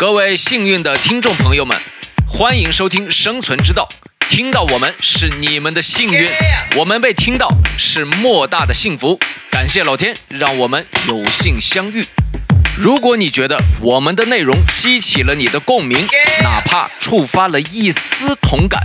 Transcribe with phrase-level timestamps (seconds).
[0.00, 1.76] 各位幸运的听众朋友们，
[2.26, 3.86] 欢迎收听《生存之道》。
[4.30, 6.26] 听到我们是你们的幸运，
[6.76, 7.46] 我们被听到
[7.76, 9.20] 是莫大的幸福。
[9.50, 12.02] 感谢老天，让我们有幸相遇。
[12.78, 16.06] 如果你觉得我们的内容激起了你的共鸣，
[16.42, 18.80] 哪怕触发了一丝同感，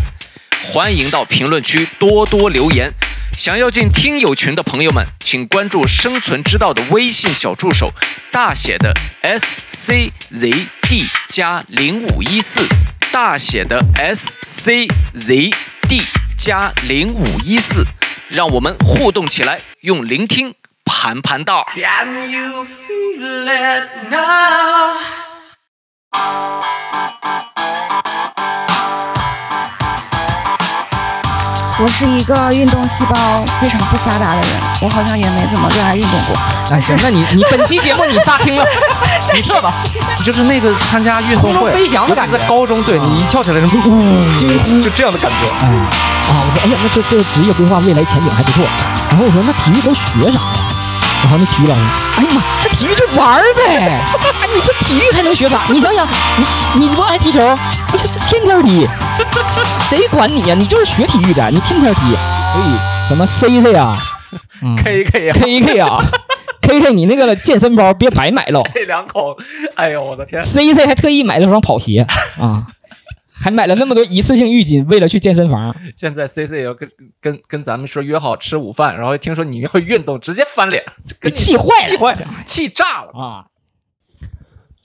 [0.70, 2.91] 欢迎到评论区多多留言。
[3.38, 7.93] 想要进听友群的朋友们，请关注“生存之道”的微信小助手，
[8.32, 10.52] 大写的 S C Z
[10.88, 12.62] D 加零五一四，
[13.12, 15.50] 大写的 S C Z
[15.89, 16.04] D
[16.38, 17.84] 加零五一四，
[18.30, 20.54] 让我们互动起来，用聆听
[20.84, 21.66] 盘盘道。
[21.74, 25.00] Can you feel it now?
[31.78, 34.50] 我是一个运动细胞非常不发达的人，
[34.81, 36.38] 我好像也没怎么热爱运动过。
[36.72, 38.64] 哎，行，那你你本期节目你杀青了，
[39.36, 39.73] 你撤吧。
[40.23, 45.52] 就是那个参加运动会，空中飞翔的感觉在高中，对你一跳起来，什么呜惊呼，就这样的感觉。
[45.59, 48.66] 哎，啊，我说，哎呀，那这这个职业规划未来前景还不错。
[49.09, 50.42] 然后我说，那体育都学啥呀？
[51.26, 51.81] 然后那体育老师，
[52.18, 53.88] 哎呀妈，那体育就玩呗。
[53.98, 55.64] 哎，你这体育还能学啥？
[55.72, 57.40] 你想想，你你不爱踢球，
[57.92, 58.88] 你这这天天踢，
[59.90, 60.53] 谁管你呀？
[60.56, 62.02] 你就是学体育的，你天天踢。
[62.02, 63.98] 所以什么 C C 啊，
[64.62, 66.00] 嗯 K K 啊，K K 啊
[66.62, 68.62] ，K K，你那个健身包别白买了。
[68.72, 69.36] 这两口，
[69.73, 72.06] 哎呦我的天！C C 还特意买了双跑鞋
[72.40, 72.64] 啊，
[73.46, 75.76] 还买了那么多一次性浴巾，为了去健身房。
[75.96, 76.90] 现在 C C 要跟
[77.22, 80.84] 跟跟咱们说约好吃午饭，然后听说你要运动，直接翻脸，
[81.22, 83.12] 给气坏了气坏，气炸了。
[83.14, 83.46] 啊。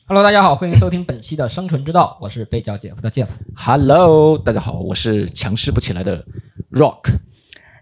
[0.06, 3.32] Hello，大家好，欢迎收听本期的《生存之道》，我是被叫姐夫的姐夫。
[3.56, 6.22] Hello，大家好，我是强势不起来的
[6.70, 7.14] Rock。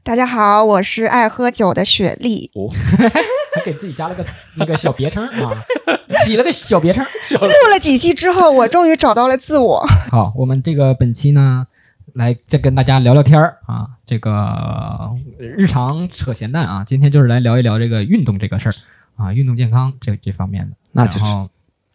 [0.04, 2.52] 大家好，我是爱喝酒的雪莉。
[2.54, 2.70] 哦
[3.52, 5.60] 还给自己加了个那个小别称啊，
[6.24, 7.04] 起了个小别称。
[7.40, 9.86] 录了几期之后，我终于找到了自我。
[10.10, 11.66] 好，我们这个本期呢，
[12.14, 18.74] 来再跟大家聊聊天儿啊，这个日常扯闲淡啊，今天就是来聊一聊这个运动这个事儿
[19.16, 20.76] 啊，运动健康这这方面的。
[20.92, 21.48] 那就是然后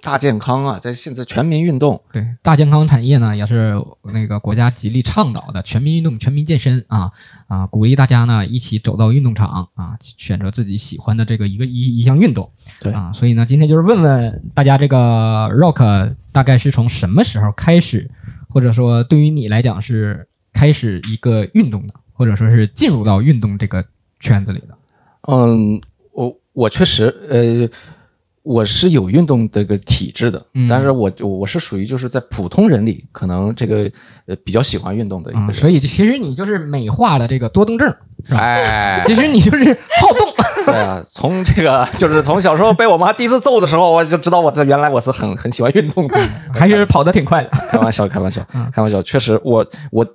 [0.03, 3.73] 大健康啊，在现在全民运动，对大健康产业呢，也是
[4.13, 7.09] 那个国家极力倡导的全民运动、全民健身啊
[7.47, 12.51] 啊，鼓励大家呢一起走到运动场啊，选择自己喜欢的这个一个一一项运动。
[12.81, 14.97] 对啊，所以呢，今天就是问问大家，这个
[15.49, 18.11] Rock 大概是从什么时候开始，
[18.49, 23.85] 或者说对于你来讲是开始一个运动的，或者说是进入到运动这个
[24.19, 24.77] 圈子里的？
[25.29, 25.79] 嗯，
[26.11, 27.69] 我我确实，呃，
[28.43, 33.89] 我是有运动这个体质的，嗯但是我我是属于就是在普通人里可能这个
[34.25, 35.53] 呃比较喜欢运动的一个啊，人。
[35.53, 37.95] 所以其实你就是美化了这个多动症，
[38.29, 40.27] 哎，其实你就是好动。
[40.65, 46.17] 对啊，从这个就是从小时候被我妈第一次揍的时候，我就知道我这原来我是很很喜欢运动的。
[46.53, 47.49] 还是跑得挺快的。
[47.69, 49.01] 开玩笑，开玩笑 嗯，开玩笑。
[49.03, 50.07] 确实，我我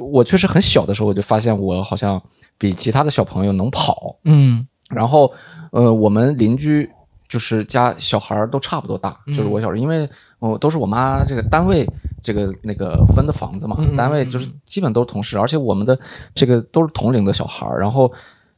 [0.00, 2.22] 我确实很小的时候我就发现我好像
[2.56, 4.16] 比其他的小朋友能跑。
[4.24, 5.32] 嗯然后，
[5.72, 6.88] 呃，我们邻居
[7.28, 11.86] 就是家小孩儿都差不多大，嗯就是我小时候，因为我、都是我妈这个单位
[12.22, 15.98] 这个那个分的房子嘛，单位就是基本都是同事，而且我们的
[16.34, 17.80] 这个都是同龄的小孩儿。
[17.80, 18.12] 然后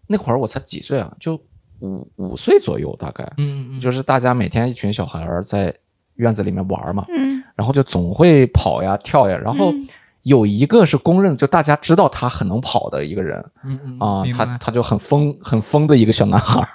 [0.06, 1.40] 那会儿我才几岁啊，就
[1.80, 5.74] 五五岁左右大概，嗯嗯，就是大家每天一群小孩儿在
[6.16, 9.72] 院子里面玩嘛，嗯，然后就总会跑呀跳呀，然后
[10.22, 16.68] 有一个是公认就大家知道他很能跑的一个人嗯嗯啊，他他就很疯很疯的一个小男孩儿。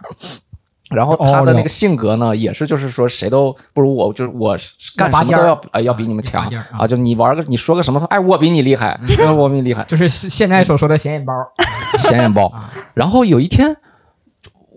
[0.94, 4.56] 然后他的那个性格呢，也是就是说谁都不如我，就是我
[4.96, 6.88] 干什么都要呃要比你们强啊啊！
[6.88, 11.34] 就你玩个你说个什么，哎我比你厉害，嗯 我比你厉害，就是现在所说的显眼包。
[11.98, 12.48] 显眼包。
[12.48, 13.76] 啊 然后有一天，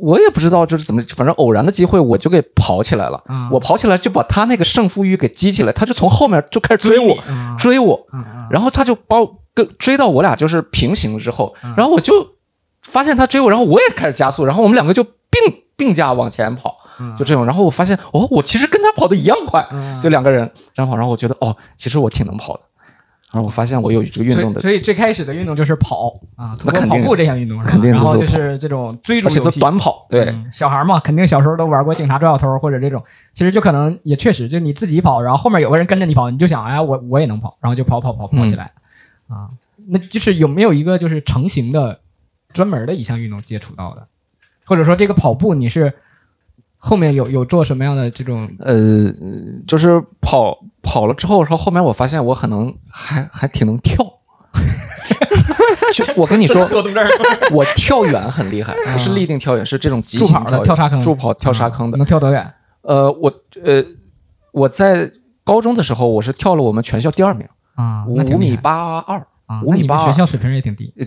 [0.00, 3.22] 我也不知道就是怎么，反正偶然的机会，我就给跑起来了。
[3.28, 8.06] 嗯我跑起来就把他那个胜负欲给激起来，他就从后面就开始追我，嗯追我，
[8.50, 12.12] 然后他就把我跟追到我俩就是平行之后，嗯然后我就
[12.82, 17.44] 发现他追我，然后我也开始加速，然后我们两个就并并驾往前跑，嗯就这种。
[17.44, 22.60] 然后我发现哦，我其实跟他跑的一样快，嗯就两个人这样跑，然后我觉得哦，其实我挺能跑的。
[23.32, 29.60] 然后我发现我有这个运动的，所以最开始的运动就是跑啊，通过跑步这项运动肯定是然后就是这种追逐游戏。
[29.60, 30.26] 短跑，对。
[30.26, 33.02] 嗯小孩嘛，肯定小时候都玩过警察抓小偷或者这种，
[33.34, 38.70] 其实就可能也确实就你自己跑，然后后面有个人跟着你跑，你就想哎我我也能跑，然后就跑跑跑跑起来、
[39.28, 39.50] 啊。
[39.88, 42.00] 那就是有没有一个就是成型的
[42.52, 44.06] 专门的一项运动接触到的，
[44.66, 45.92] 或者说这个跑步你是
[46.76, 48.74] 后面有有做什么样的这种呃，
[49.66, 54.04] 就是跑跑了之后，然后后面我发现我可能还还挺能跳。
[55.94, 56.68] 就我跟你说，
[57.52, 61.96] 我跳远很厉害，不 是立定跳远，是这种急助跑的跳跳沙坑，助跑跳沙坑的。
[61.96, 62.52] 能跳多远？
[62.82, 63.82] 呃，我呃
[64.52, 65.10] 我在
[65.44, 69.26] 高中的时候我是跳了我们全校第二名，啊，五米八二。
[69.46, 70.92] 啊，五米八那你们学校水平也挺低。
[70.96, 71.06] 你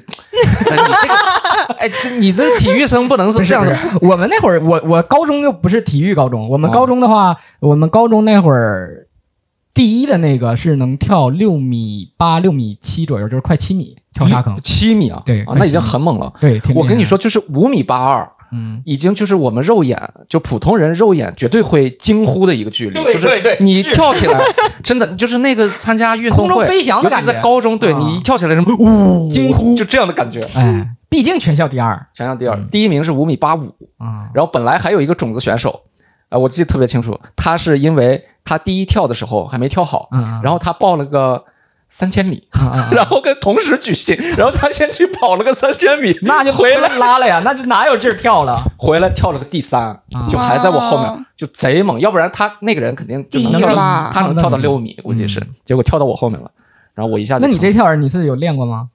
[0.65, 3.77] 这个，哎，这你这体育生不能是这样的。
[4.01, 9.07] 我们那会儿，我我高中又不是体育高中，我们哦高中的话，我们高中那会儿
[9.73, 14.57] 第一的那个是能跳六米八、六米七左右，就是快七米跳沙坑。
[14.61, 16.31] 七米啊，对啊，那已经很猛了。
[16.39, 19.97] 对，我跟你说，，就是五米八二，嗯，已经就是我们肉眼
[20.27, 24.39] 就普通人肉眼绝对会惊呼的一个距离，对就是对对你跳起来，
[24.83, 27.33] 真的就是那个参加运动会空中飞翔的尤其感觉。
[27.33, 27.99] 在高中，对啊。
[27.99, 29.75] 你一跳起来什么呜惊呼。
[29.75, 30.39] 就这样的感觉。
[30.55, 32.07] 哎，毕竟全校第二。
[32.13, 33.67] 全校第二嗯，第一名是五米八五，
[33.97, 35.81] 啊，然后本来还有一个种子选手，
[36.29, 40.41] 啊，我记得特别清楚，他是因为他第一跳的时候还没跳好，嗯嗯。
[40.43, 41.43] 然后他报了个
[41.89, 42.47] 三千米，
[42.93, 46.87] 然后跟同时举行，然后他先去跑了个三千米， 那就回来。
[46.97, 48.63] 拉了呀，那就哪有劲儿跳了？
[48.77, 50.27] 回来跳了个第三，啊。
[50.29, 55.39] 就还在我后面，就贼猛，要不然他那个人肯定就能跳到他能跳到六米，估计是。
[55.39, 56.51] 嗯，结果跳到我后面了，
[56.93, 58.89] 然后我一下就那你这跳儿你是有练过吗？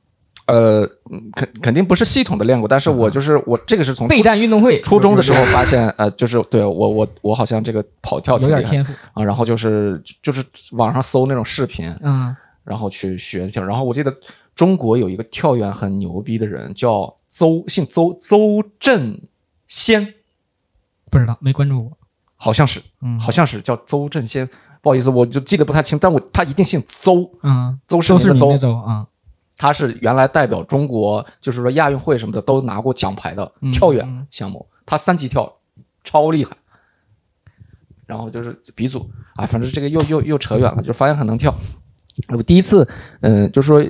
[0.47, 13.63] 呃嗯肯肯定不是系统的练过，但是我就是我这个是从备战运动会，初中的时候发现，呃，就是对我我我好像这个跑跳有点天赋，啊，然后就是就是网上搜那种视频，嗯然后去学跳。
[13.63, 14.13] 然后我记得
[14.55, 19.21] 中国有一个跳远很牛逼的人，叫邹，姓邹，邹振
[19.69, 20.15] 先，
[21.11, 21.99] 不知道没关注过，
[22.37, 24.49] 好像是，嗯好像是叫邹振先。
[24.81, 29.07] 不好意思，我就记得不太清，但我他一定姓邹，嗯，邹是你那，周啊，
[29.57, 35.51] 他是原来代表中国，就是说亚运会什么的都拿过奖牌的嗯跳远嗯项目，他三级跳
[36.03, 36.55] 超厉害。
[38.07, 41.57] 然后就是鼻祖啊，反正这个又又又扯远了，就发现很能跳。
[42.29, 42.87] 我第一次，
[43.23, 43.87] 嗯、就说，呃，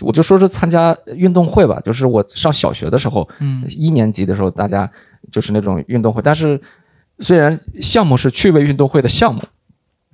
[0.00, 4.90] 我就说是参加运动会吧，就是我上小学的时候，嗯一年级的时候，大家
[5.30, 6.58] 就是那种运动会，但是
[7.18, 9.42] 虽然项目是趣味运动会的项目，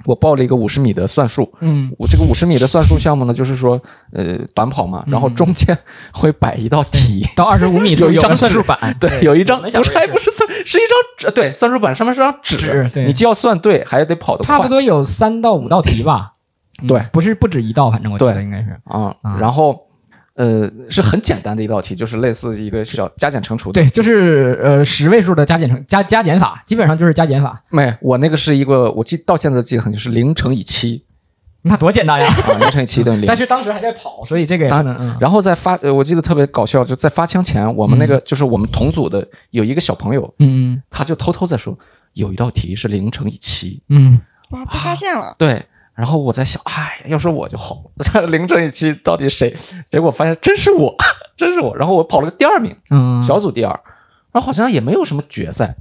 [0.07, 3.81] 我报了一个五十米的算术，嗯，我这个五十米的算术项目呢，就是说，
[4.13, 5.79] 呃，短跑嘛，然后嗯中间
[6.13, 16.33] 会摆一道题，到二十五米 有一张算术板，对，有一张不是我们小时候也还不是算，是一张纸，对，算术板上面是张纸，你既要算对，还得跑得快，差不多有三到五道题吧。
[16.83, 18.79] 嗯对不是不止一道，反正我觉得应该是。
[18.85, 19.39] 啊啊。
[19.39, 19.79] 然后，
[20.35, 23.83] 呃，是很简单的一道题，就是类似一个小加减乘除的。
[23.83, 27.63] 对，就是呃十位数的加减乘加加减法，基本上就是加减法。
[27.71, 31.05] 没，我那个是一个，我记到现在记得很清，是零乘以七
[31.63, 32.27] 那多简单呀！
[32.27, 33.37] 啊，零乘以七等于零 但。
[33.37, 41.79] 是当时还在跑，所以这个也嗯然后在发，呃我记得特别搞笑，就在发枪前，我们那个就是我们同组的有一个小朋友，嗯他就偷偷在说，
[42.15, 44.19] 有一道题是零乘以七，嗯
[44.53, 45.63] 哇，被发现了，对。
[46.01, 49.55] 然后我在想，哎，要是我就好，这零乘以七到底谁？
[49.91, 50.97] 结果发现真是我，
[51.37, 51.77] 真是我。
[51.77, 53.79] 然后我跑了个第二名，嗯，小组第二，
[54.33, 55.77] 然后好像也没有什么决赛，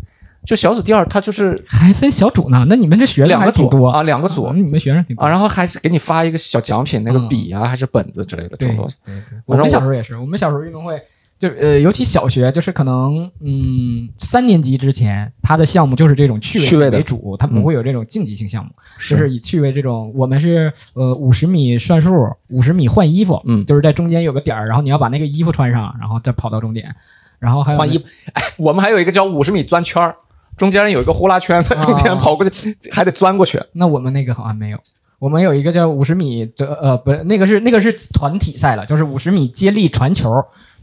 [0.46, 8.98] 就小组第二，他就是还分小组呢，那你们这学生两个组还挺多啊，两个组啊你们学生挺多啊，然后还给你发一个小奖品，那个嗯笔啊，还是本子之类的这对种东西。
[9.46, 11.02] 我小时候也是，我们小时候运动会
[11.40, 18.70] 就呃，尤其小学，就是可能嗯三年级之前，他的项目就是这种趣味为主，他不嗯会有这种竞技性项目，
[19.10, 20.12] 就是以趣味这种。
[20.14, 22.14] 我们是呃五十米算数，
[22.50, 26.94] 五十米换衣服，嗯就是在中间有个点儿，然后你要把那个衣服穿上，然后再跑到终点，
[27.40, 28.04] 然后还有换衣服，
[28.34, 30.14] 哎，我们还有一个叫五十米钻圈儿，
[30.58, 33.62] 中间有一个呼啦圈，在中间啊跑过去，还得钻过去。
[33.72, 34.80] 那我们那个好像没有，
[35.20, 40.34] 我们有一个叫五十米的，呃，不是那个是那个是团体赛了，就是五十米接力传球，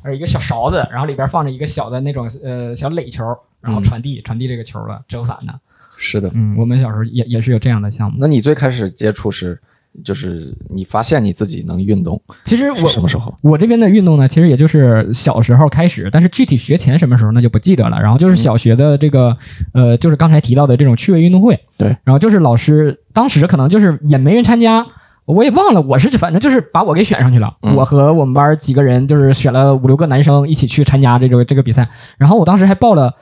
[0.07, 3.25] 呃，一个小勺子，然后里边放着一个小的那种呃小垒球，
[3.61, 5.53] 然后嗯传递、传递这个球了折返的。
[5.99, 8.19] 是的，嗯，我们小时候也也是有这样的项目。
[8.21, 9.59] 那你最开始接触是，
[10.05, 13.35] 就是你发现你自己能运动其实我什么时候？
[13.41, 17.99] 我这边的运动呢，其实也就是小时候开始，但是具体学前什么时候那就不记得了。
[17.99, 19.35] 然后就是小学的这个，
[19.73, 21.59] 呃，就是刚才提到的这种趣味运动会。
[21.79, 24.87] 对，然后就是老师当时可能就是也没人参加，
[25.27, 27.55] 我也忘了，我是反正就是把我给选上去了。
[27.63, 31.89] 嗯我和我们班几个人就是选了五六个男生一起去参加这个这个比赛。
[32.17, 33.15] 然后我当时还报了，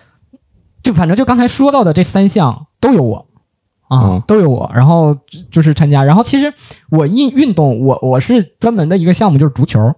[0.82, 3.26] 就反正就刚才说到的这三项都有我。
[3.86, 5.14] 啊嗯，都有我，然后
[5.50, 6.52] 就是参加，然后其实
[6.88, 9.94] 我运运动，我我是专门的一个项目就是足球，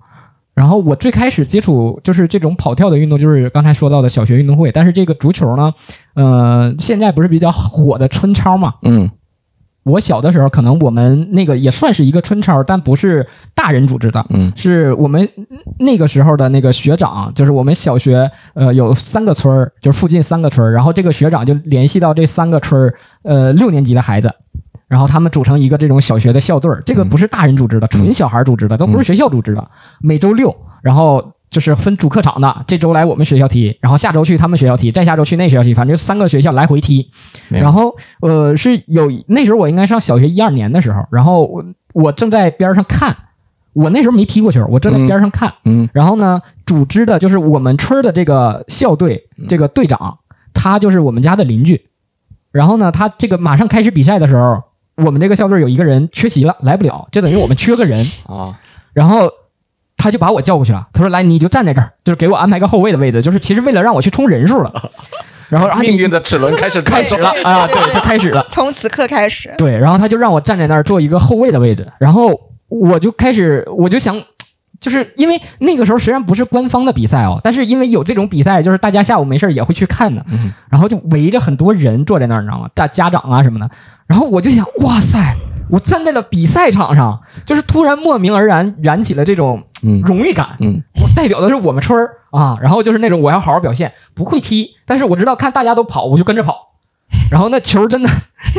[0.55, 4.73] 然后我最开始接触就是这种跑跳的运动，就是刚才说到的小学运动会。
[4.73, 5.73] 但是这个足球呢，
[6.15, 8.75] 呃，现在不是比较火的春超嘛？
[8.83, 9.09] 嗯
[9.87, 15.27] 我小的时候，可能我们那个也算是一个春超，但不是大人组织的，嗯是我们
[15.79, 24.31] 那个时候的那个学长，就是我们小学呃有三个村儿，就是附近三个村儿，然后这个学长就联系到这三个村儿呃六年级的孩子。
[24.89, 29.71] 然后他们组成一个这种小学的校队儿，这个不是大人组织的，纯小孩组织的，都不是学校组织的。
[30.01, 37.11] 每周六，然后就是分主客场的，这周来我们学校踢，然后下周去他们学校踢，再下周去那学校踢，反正就三个学校来回踢。
[37.49, 43.17] 然后呃是有那时候我应该上小学一二年的时候，然后我我正在边上看，
[43.73, 45.53] 我那时候没踢过球，我正在边上看。
[45.65, 50.19] 嗯然后呢，组织的就是我们村儿的这个校队，这个队长，
[50.53, 51.87] 他就是我们家的邻居。
[52.53, 54.63] 然后呢，他这个马上开始比赛的时候，
[54.97, 58.05] 我们这个校队有一个人缺席了，来不了，就等于我们缺个人。
[58.27, 58.59] 啊，
[58.95, 59.31] 然后
[60.07, 64.73] 他就把我叫过去了，他说：“来，你就站在这儿，就是给我安排个后卫的位置，就是其实为了让我去冲人数了。
[65.51, 68.47] ”然后，命运的齿轮开始开始了啊，对，就开始了。
[68.51, 72.33] 从此刻开始，对，然后他就让我站在那儿做一个后卫的位置，然后
[72.69, 74.17] 我就开始，我就想，
[74.81, 80.53] 就是因为那个时候虽然不是官方的比赛哦，但是因为有这种比赛，就是大家下午没事儿也会去看的，嗯。
[80.71, 82.69] 然后就围着很多人坐在那儿，你知道吗？
[82.75, 83.69] 大家长啊什么的，
[84.07, 85.37] 然后我就想，哇塞，
[85.71, 96.73] 我站在了比赛场上，就是突然莫名而然燃起了这种嗯荣誉感，嗯，我代表的是我们村儿啊，然后就是那种我要好好表现，不会踢，但是我知道看大家都跑，我就跟着跑。
[97.31, 98.09] 然后那球真的，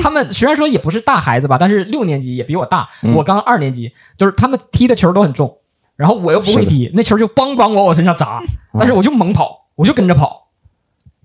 [0.01, 3.13] 他们虽然说也不是大孩子吧，但是六年级也比我大，嗯。
[3.15, 5.57] 我刚二年级，就是他们踢的球都很重，
[5.95, 8.41] 然后我又不会踢，那球就梆梆往我身上砸，
[8.73, 10.36] 但是我就猛跑，我就跟着跑，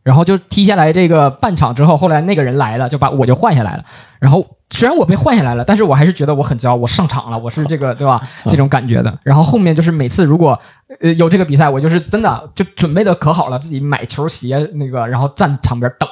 [0.03, 3.85] 然后就踢下来这个半场之后，后来那个人来了，就把我就换下来了。
[4.19, 8.21] 然后虽然我被换下来了，但是我还是觉得我很骄傲，我上场了，我是这个对吧？
[8.51, 9.19] 这种感觉的。
[9.23, 10.59] 然后后面就是每次如果
[11.01, 16.09] 呃有这个比赛，我就是真的就准备的可好了，自己买球鞋那个，然后站场边等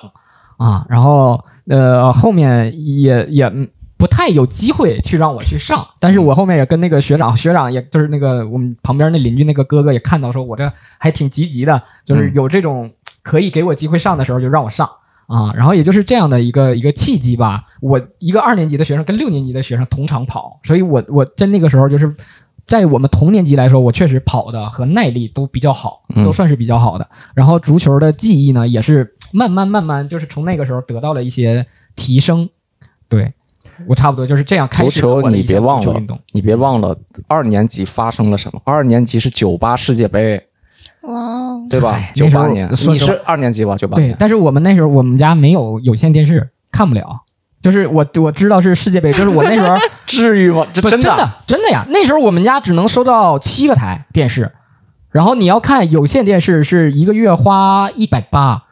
[0.59, 3.47] 啊，然后呃后面也也。
[3.47, 3.69] 嗯
[4.01, 12.91] 不太有机会去让我去上，但是我后面也跟那个学长，学长也就是那个我们旁边那邻居那个哥哥也看到说我这还挺积极的，就是有这种
[13.23, 14.89] 可以给我机会上的时候就让我上
[15.27, 17.65] 啊，然后也就是这样的一个一个契机吧。
[17.81, 22.15] 我一个二年级的学生跟六年级的学生同场跑，所以我我在那个时候就是
[22.67, 27.09] 在我们同年级来说，我确实跑的和耐力都比较好，嗯都算是比较好的。
[27.35, 32.49] 然后足球的技艺呢，也是慢慢慢慢就是从那个时候得到了一些提升。
[33.09, 33.33] 对
[33.87, 36.97] 我差不多就是这样开始了球你我的一项别忘了足球运动。，你别忘了
[37.27, 38.61] 二年级发生了什么？
[38.65, 40.41] 二年级是九八世界杯，
[41.03, 43.77] 哇哦，对吧九八年，你是二年级吧？
[43.77, 47.21] 九八对年，，但是我们那时候我们家没有有线电视，看不了。
[47.63, 49.77] 就是我我知道是世界杯，就是我那时候
[50.07, 50.67] 至于吗？
[50.73, 54.51] 这真的真的真的呀，那时候我们家只能收到七个台电视，
[55.11, 58.63] 然后你要看有线电视是一个月花一百八，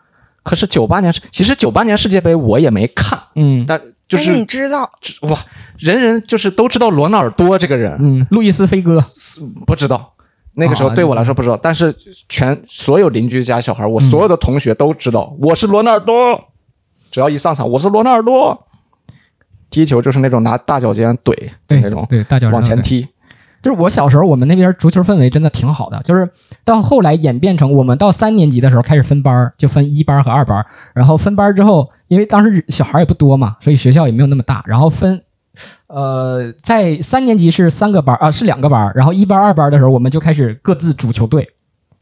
[0.43, 4.91] 可是九八年是，其实九八年世界杯我也没看，嗯但就但是你知道，
[5.23, 5.39] 哇，
[5.79, 8.99] 人人就是都知道罗纳尔多这个人，嗯，路易斯飞哥，
[9.67, 10.15] 不知道。
[10.59, 11.95] 那个时候啊对我来说不知道，但是
[12.29, 16.15] 全所有邻居家小孩，我所有的同学都知道我是罗纳尔多。
[17.11, 18.67] 只要一上场，我是罗纳尔多。
[19.71, 21.33] 踢球就是那种拿大脚尖怼
[21.67, 23.07] 对那种，对大脚对往前踢。
[23.61, 26.01] 就是我小时候，我们那边足球氛围真的挺好的。
[26.05, 26.31] 就是
[26.65, 30.65] 到后来演变成我们到三年级的时候开始分班，就分一班和二班。
[30.95, 34.63] 然后分班之后，因为当时小孩也不多嘛，所以学校也没有那么大。
[34.67, 35.21] 然后分，
[35.87, 38.93] 呃，在三年级是三个班啊，是两个班。
[38.95, 41.49] 然后一班、二班的时候，我们就开始各自组球队，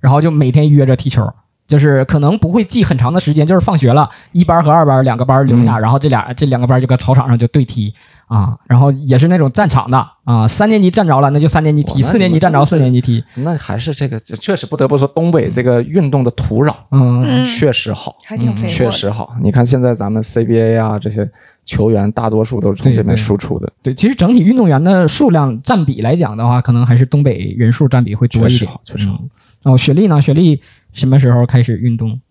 [0.01, 1.27] 然后就每天约着踢球。
[1.67, 7.93] 就是可能不会记很长的时间，就是放学了，一班儿和二班儿两个班儿留下，然后这俩这两个班儿就搁操场上就对踢
[8.29, 18.91] 啊，然后也是那种站场的啊，三年级站着了那就三年级踢，四年级站着四年级踢，那还是这个，确实不得不说，东北这个运动的土壤嗯，嗯，确实好，还挺肥确。
[18.93, 19.35] 实好。
[19.43, 21.29] 你看现在咱们 CBA 啊这些
[21.65, 29.19] 球员，大多数都是从这边输出的，对，其实整体运动员的数量占比来讲的话，可能还是东北人数占比会多一点确实好，确实好。
[29.21, 29.31] 嗯
[29.63, 30.23] 然后雪莉呢？
[30.23, 30.63] 雪莉
[30.97, 32.23] 什么时候开始运动？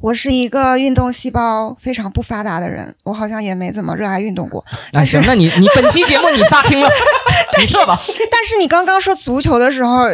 [0.00, 4.64] 我是一个运动细胞非常不发达的人，我好像也没怎么热爱运动过。
[4.66, 6.88] 哎，但是行，那你你本期节目你杀青了，
[7.60, 8.00] 你撤吧。
[8.30, 10.06] 但是你刚刚说足球的时候，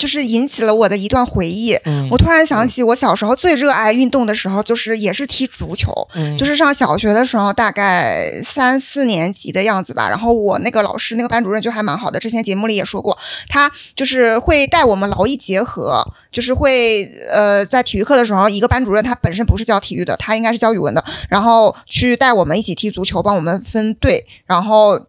[0.00, 1.74] 就是引起了我的一段回忆。
[1.84, 10.08] 嗯我突然想起，我小时候最热爱运动的时候，就是也是踢足球，嗯就是上小学的时候，大概三四年级的样子吧。
[10.08, 13.16] 然后我那个老师，那个班主任就还蛮好的，之前节目里也说过，
[13.48, 16.02] 他就是会带我们劳逸结合，
[16.32, 24.26] 就是会呃在体育课的时候，一个班主任他本身不是教体育的，他应该是教语文的，然后去带我们一起踢足球，帮我们分队。
[24.46, 25.06] 然后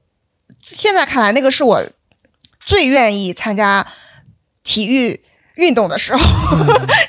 [0.61, 1.81] 现在看来，那个是我
[2.65, 3.87] 最愿意参加
[4.63, 5.21] 体育。
[5.55, 6.19] 运动的时候，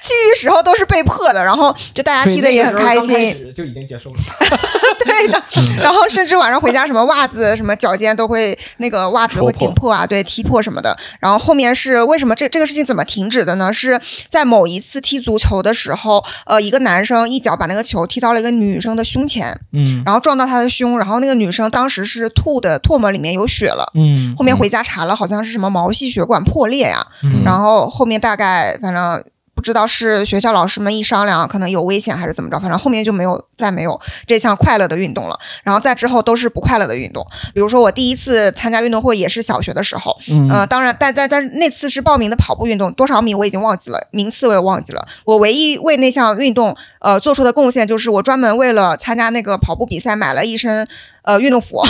[0.01, 4.21] 其余时候都是被迫的，然后就大家踢的也很开心，就已经结束了。
[5.05, 5.43] 对的。
[5.79, 10.97] 然后甚至晚上回家，什么袜子、什么脚尖都会那个袜子会顶破啊，对，踢破什么的。
[11.21, 13.73] 然后后面是为什么这这个事情怎么停止的呢？
[13.73, 23.91] 是在某一次踢足球的时候，呃，一个男生一脚把那个球踢到了一个女生的胸前，嗯然后撞到她的胸，然后那个女生当时是吐的唾沫里面有血了。
[23.95, 29.23] 嗯后面回家查了，好像是什么毛细血管破裂呀、嗯然后后面大大概反正
[29.55, 35.39] 不知道是学校老师们一商量，可能有危险还是怎么着，反正后面就没有再没有这项快乐的运动了。
[35.63, 45.07] 然后再之后都是不快乐的运动，比如说我第一次参加运动会也是小学的时候，嗯呃，当然，但但但那次是报名的跑步运动，多少米我已经忘记了，名次我也忘记了。
[45.27, 50.89] 我唯一为那项运动呃做出的贡献，就是我专门为了参加那个跑步比赛买了一身
[51.25, 51.83] 呃运动服，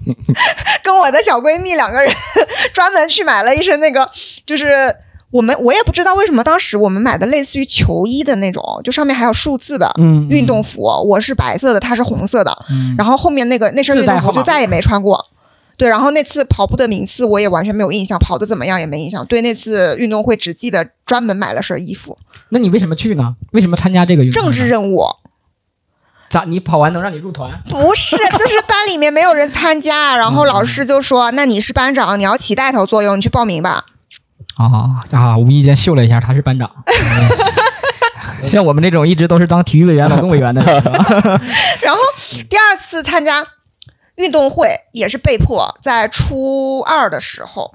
[0.82, 2.10] 跟我的小闺蜜两个人
[2.72, 4.10] 专门去买了一身那个，
[4.46, 4.96] 就是。
[5.32, 15.26] 我们我也不知道为什么当时我们买的类似于球衣的那种，就上面还有数字的嗯运动服，我是白色的，它是红色的，嗯然后后面那个那身运动服就再也没穿过。
[15.78, 19.24] 对，然后那次跑步的名次我也完全没有印象，跑的怎么样也没印象。
[19.26, 22.16] 对那次运动会只记得专门买了身衣服，
[22.50, 23.34] 那你为什么去呢？
[23.52, 24.52] 为什么参加这个运动政？
[24.52, 25.02] 治任务
[26.28, 26.44] 咋？
[26.44, 27.62] 你跑完能让你入团？
[27.68, 33.86] 不是，就是班里面没有人参加，然后老师就说：“那你是班长，你要起带头作用，你去报名吧。
[34.56, 35.36] 啊啊！
[35.36, 36.70] 无意间秀了一下，他是班长。
[38.42, 41.40] 像我们这种一直都是当体育委员、劳动委员的人，是吧？”
[41.82, 42.00] 然后
[42.48, 43.46] 第二次参加
[44.16, 47.74] 运动会也是被迫，在初二的时候。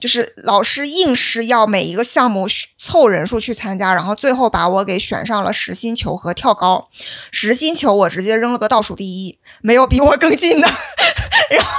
[0.00, 2.46] 就是老师硬是要每一个项目
[2.76, 6.86] 凑人数去参加，然后最后把我给选上了实心球和跳高。
[7.32, 10.68] 实心球我直接扔了个倒数第一，没有比我更近的。
[11.50, 11.72] 然后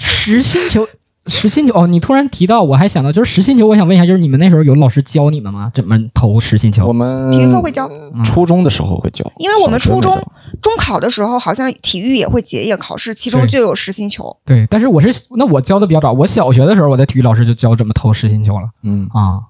[0.00, 0.88] 实心球，
[1.28, 5.70] 实心球哦，你突然提到，我还想到就是实心球，我想问一下，就是你们那时候有老师教你们吗？
[5.74, 6.92] 怎么投实心球我？
[6.92, 7.88] 们体育课会教，
[8.24, 10.14] 初中的时候会教，因为我们初中
[10.60, 14.36] 中考的时候好像体育也会结业考试，其中就有实心球。
[14.44, 19.40] 对，但是我是那我教的比较早，我小学的时候，我的体育老师就教怎么投实心球了嗯，啊，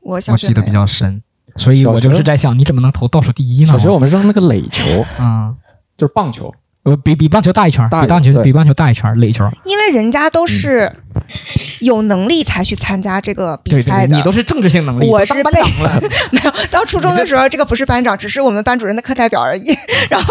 [0.00, 1.22] 我小我记得比较深，
[1.56, 3.66] 所以我就是在想，你怎么能投倒数第一呢？
[3.66, 4.84] 小学我们扔那个垒球，
[5.20, 5.54] 嗯，
[5.96, 6.52] 就是棒球，
[6.84, 9.44] 呃，比比棒球大一圈儿，比棒球比棒球大一圈儿，垒球。
[9.64, 10.90] 因为人家都是
[11.80, 14.16] 有能力才去参加这个比对对对，赛的。
[14.16, 16.00] 你都是政治性能力，都当班我是被长了，
[16.32, 19.76] 没有到初中的时候，这个不是班长，只是我们班主任的课代表而已。
[20.10, 20.28] 然后，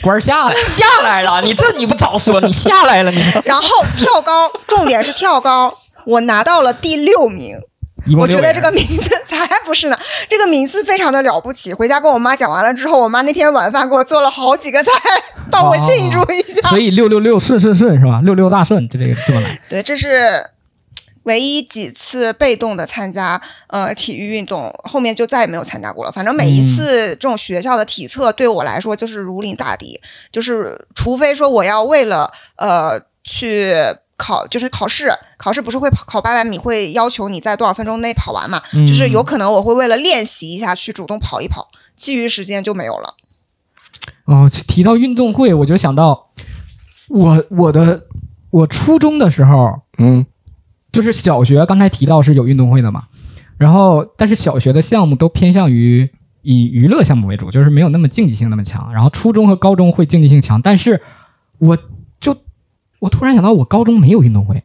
[0.00, 5.72] 官儿下来下来了，你这你不早说，你下来了，你 然后跳高，重点是跳高，
[6.04, 7.58] 我拿到了第六名。
[8.14, 11.72] 我觉得这个名字才不是呢，这个名字非常的了不起。
[11.72, 14.90] 回家跟我妈讲完了之后，我妈那天晚饭给我做了好几个菜，
[15.50, 16.68] 帮我庆祝一下。
[16.70, 18.20] 所以六六六顺顺顺是吧？
[18.22, 19.60] 六六大顺，就这个这么来。
[19.68, 20.50] 对，这是
[21.24, 26.12] 唯一几次被动的参加呃体育运动，后面就再也没有参加过了。
[26.12, 33.74] 反正每一次这种学校的体测对我来说就是如临大敌，就是除非说我要为了呃去。
[34.16, 38.62] 考就是考试，考试不是会跑考八百米，会要求你在多少分钟内跑完嘛？
[38.72, 43.14] 嗯就是有可能我会为了练习一下去主动跑一跑，其余时间就没有了。
[44.24, 46.30] 哦，提到运动会，我就想到
[47.08, 48.06] 我我的
[48.50, 50.24] 我初中的时候，嗯，
[50.90, 53.04] 就是小学刚才提到是有运动会的嘛，
[53.58, 56.10] 然后但是小学的项目都偏向于
[56.42, 58.92] 以娱乐项目为主，就是没有那么竞技性那么强。
[58.92, 61.02] 然后初中和高中会竞技性强，但是
[61.58, 61.82] 我就
[63.06, 64.64] 我突然想到，我高中没有运动会。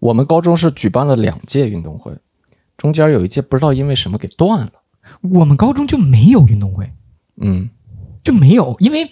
[0.00, 2.12] 我们高中是举办了两届运动会，
[2.76, 4.70] 中间有一届不知道因为什么给断了，
[5.22, 6.90] 我们高中就没有运动会，
[7.40, 7.70] 嗯，
[8.22, 9.10] 就没有，因为，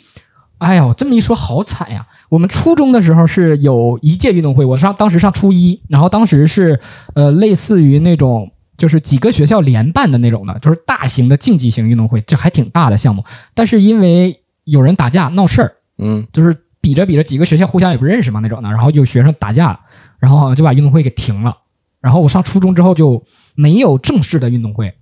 [0.58, 2.06] 哎呦，这么一说好惨呀！
[2.28, 6.80] 我们初中的时候是有一届运动会，我上当时上初一，然后当时是
[7.14, 13.24] 呃类似于那种就是几个学校联办的那种的，就是大型的竞技型运动会，这还挺大的项目。
[13.54, 19.80] 但是因为有人打架闹事儿，嗯，就是比着比着几个学校互相也不认识嘛那种的，然后有学生打架，
[20.20, 21.56] 然后好像就把运动会给停了。
[22.00, 23.24] 然后我上初中之后就
[23.56, 24.94] 没有正式的运动会。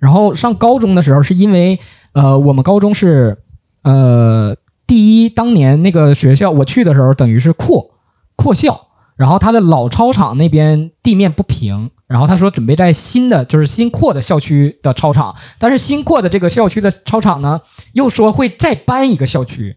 [0.00, 1.78] 然后上高中的时候，是因为
[2.14, 3.44] 呃，我们高中是
[3.82, 4.56] 呃，
[4.88, 7.92] 第一，当年那个学校我去的时候，等于是扩
[8.34, 17.60] 扩校，然后他的老操场那边地面不平，然后他说准备在新的就是新扩的校区的操场，但是新扩的这个校区的操场呢，
[17.92, 19.76] 又说会再搬一个校区。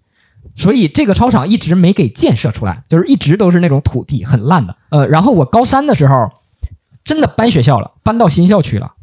[0.55, 4.75] 所以这个操场一直没给建设出来，就是一直都是那种土地很烂的。
[4.89, 6.29] 呃，然后我高三的时候，
[7.03, 8.93] 真的搬学校了，搬到新校区了，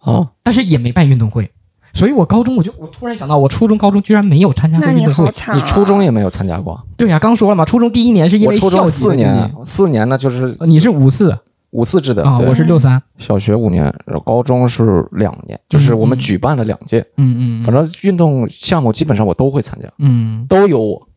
[0.00, 1.50] 哦，但是也没办运动会。
[1.94, 5.32] 所以我高中我就我突然想到，我初中、高中居然没有参加过运动会。
[5.54, 6.78] 你初中也没有参加过？
[6.96, 11.36] 对呀、刚说了嘛，初中第一年是因我初中为校级四年，四年呢就是呃你是五四
[11.70, 12.48] 五四制的啊，对。
[12.48, 13.00] 我是六三。
[13.18, 21.08] 小学五年，然后高中是两年，就是我们举办了两届，嗯嗯，反正运动项目基本上我都会参加，嗯都有我，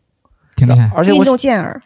[0.55, 0.91] 挺厉害。
[0.95, 1.81] 而且我动健儿，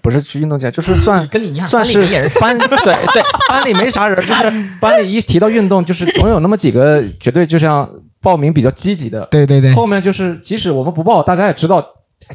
[0.00, 2.00] 不是去运动健，就是算 跟你一样，算是
[2.40, 2.68] 班里人。
[2.84, 4.50] 对对，班里没啥人，就是
[4.80, 7.88] 班里一提到运动，就是总有那么几个绝对就像
[8.22, 11.84] 报名比较积极的，对对对，后面就是即使我们不报，大家也知道，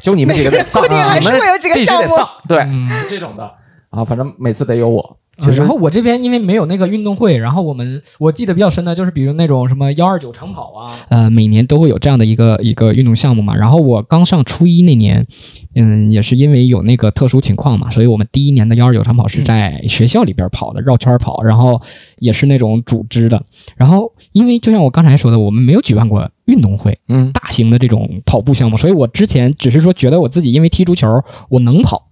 [0.00, 2.88] 就你们几个人上， 固定还你们是会有几个必须得上，对，嗯。
[3.08, 3.50] 这种的。
[3.90, 5.18] 啊，反正每次得有我，
[5.50, 13.54] 然后我这边因为没有那个运动会，然后我们我记得比较深的就是比如那种什么幺二九长跑啊，呃，每年都会有这样的一个一个运动项目嘛。
[13.54, 15.26] 然后我刚上初一那年，
[15.74, 21.80] 嗯，也是因为有那个特殊情况嘛，所以我们第一年的幺二九长跑是在学校里边跑的，绕圈跑，然后
[22.18, 23.42] 也是那种组织的。
[23.76, 31.08] 然后因为就像我刚才说的，我们没有举办过运动会，嗯，大型的这种跑步项目，所以我之前只是说觉得我自己因为踢足球
[31.48, 32.02] 我能跑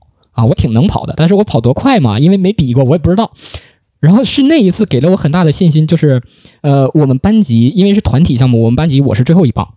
[0.40, 3.30] 啊，我挺能跑的，但是我跑多快嘛，因为没比过，我也不知道。
[4.00, 6.22] 然后是那一次给了我很大的信心，就是
[6.62, 9.74] 呃，我们班级因为是团体项目，我们班级我是最后一棒，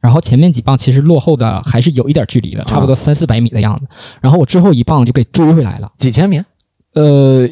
[0.00, 3.86] 然后前面几棒其实落后的还是有一点距离的，差不多三四百米的样子。
[4.20, 6.42] 然后我最后一棒就给追回来了，几千米，
[6.94, 7.48] 呃，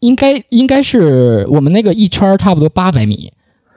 [0.00, 3.32] 应该应该是我们那个一圈差不多八百米，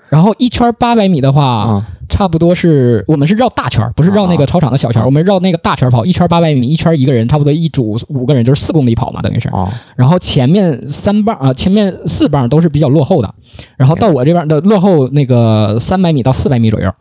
[0.09, 9.47] 然后一圈八百米的话，啊，差不多是我们是绕大圈儿，不是绕那个操场的小圈儿，我们绕那个大圈儿跑，一圈八百米，一圈一个人，差不多一组五个人，就是四公里跑嘛，等于是。
[9.49, 13.33] 哦，然后前面三棒啊、前面四棒都是比较落后的，
[13.77, 16.91] 然后到我这边的落后那个三百米到四百米左右，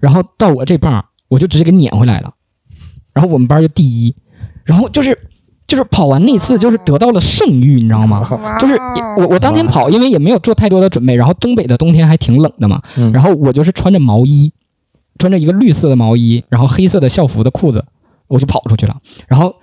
[0.00, 2.32] 然后到我这棒我就直接给撵回来了，
[3.14, 4.14] 然后我们班就第一，
[4.64, 5.18] 然后就是
[5.66, 8.22] 就是跑完那次就是得到了胜誉，你知道吗？
[8.58, 8.74] 就是
[9.18, 14.52] 我我当天跑，因为也没有做太多的准备，然后东北的冬天还挺冷的嘛，嗯然后我就是穿着毛衣，
[15.18, 17.84] 穿着一个绿色的毛衣，然后黑色的校服的裤子，
[18.28, 18.96] 我就跑出去了。
[19.26, 19.56] 然后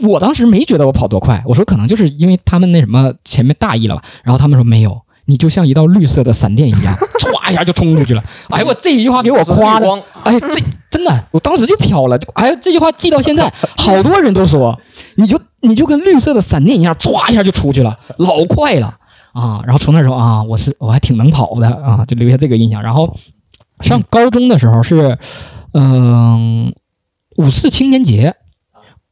[0.00, 5.00] 我当时没觉得我跑多快，我说可能就是因为他们那什么前面大意了吧，然后他们说没有。
[5.30, 8.24] 你就像一道绿色的闪电一样， 唰一下就冲出去了。
[8.48, 9.88] 哎，我这一句话给我夸的，
[10.24, 12.18] 哎，这真的，我当时就飘了。
[12.34, 14.76] 哎呀，这句话记到现在， 好多人都说，
[15.14, 18.96] 你就你就跟绿色的闪电一样，唰一下就出去了，老快了
[19.32, 19.62] 啊！
[19.64, 22.82] 然后从那时候啊，我是我还挺能跑的啊，就留下这个印象。
[22.82, 23.16] 然后
[23.80, 25.16] 上高中的时候是，
[25.74, 26.74] 嗯、
[27.36, 28.34] 五四青年节，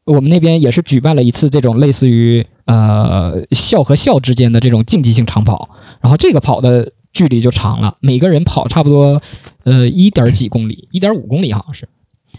[0.09, 5.69] 我们那边也是举办了一次这种类似于呃校和校之间的这种竞技性长跑，
[6.01, 9.21] 然后这个跑的距离就长了，每个人跑差不多
[9.65, 11.87] 呃一点几公里，一点五公里好像是。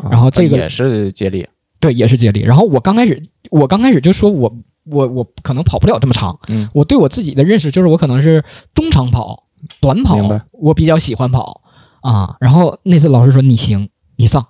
[0.10, 1.46] 然后这个也是接力，
[1.80, 2.42] 对，也是接力。
[2.42, 4.52] 然后我刚开始，我刚开始就说我
[4.86, 6.40] 我我可能跑不了这么长。
[6.48, 9.44] 嗯，我对我自己的认识就是我可能是中长跑、
[9.80, 10.16] 短跑，
[10.54, 11.62] 我比较喜欢跑
[12.02, 12.36] 啊。
[12.40, 14.48] 然后那次老师说你行，你上。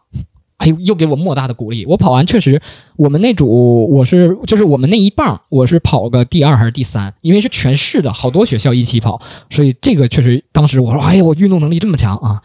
[0.60, 1.86] 哎呦，又给我莫大的鼓励。
[1.86, 2.62] 我跑完确实，
[2.96, 12.42] 我们那组我是就是我们那一棒，我是跑个第二还是第三，因为是全市的好多学校一起跑，所以这个确实当时我说，哎呀，我运动能力这么强啊，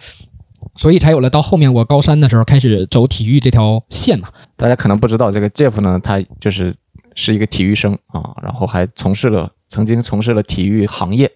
[0.77, 4.29] 所以才有了到后面我高三的时候开始走体育这条线嘛。
[4.57, 6.73] 大家可能不知道，这个 Jeff 呢，他就是
[7.17, 11.27] 是一个体育生啊，然后还从事了曾经从事了体育行业，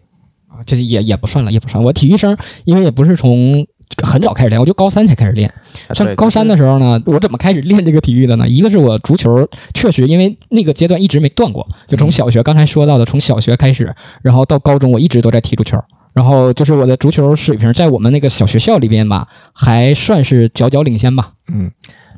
[0.47, 1.83] 啊，这也也不算了，也不算。
[1.83, 3.67] 我体育生，因为也不是从
[4.02, 5.52] 很早开始练，我就高三才开始练。
[5.94, 8.48] 上高三的时候呢，我怎么开始练这个体育的呢？
[8.48, 15.78] 一个是我足球确实因为那个阶段一直没断过，就从小学刚才说到的，从小学开始，然后到高中我一直都在踢足球。
[16.14, 21.32] 然后就是我的足球水平，在我们那个小学校里边吧，还算是佼佼领先吧。
[21.52, 21.70] 嗯，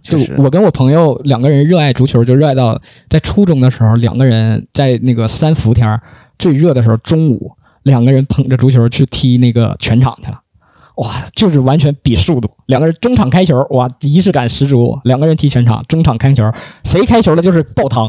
[0.02, 6.00] 就我跟我朋友两个人热爱足球，就热爱到在初中的时候，两个人在那个三伏天儿
[6.38, 10.40] 最热的时候，中午两个人捧着足球去踢那个全场去了。
[11.00, 14.98] 哇，就是完全比速度，两个人中场开球，哇，仪式感十足。
[15.04, 16.44] 两个人踢全场，中场开球，
[16.84, 18.06] 谁开球了就是爆汤，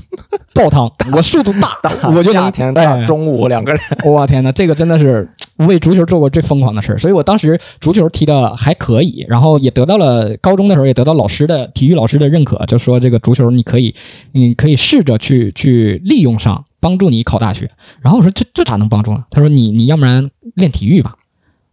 [0.54, 0.90] 爆汤。
[1.12, 1.76] 我速度大，
[2.08, 13.94] 我就能夏天大哎中午两个人，我天呐，这个真的是为足球做过最疯狂的事儿，所以我当时足球踢的还可以，然后也得到了高中的时候也得到老师的体育老师的认可，就说这个足球你可以，
[14.32, 17.70] 你可以试着去去利用上，帮助你考大学。
[18.00, 19.24] 然后我说这这咋能帮助呢？
[19.30, 21.16] 他说你你要不然练体育吧。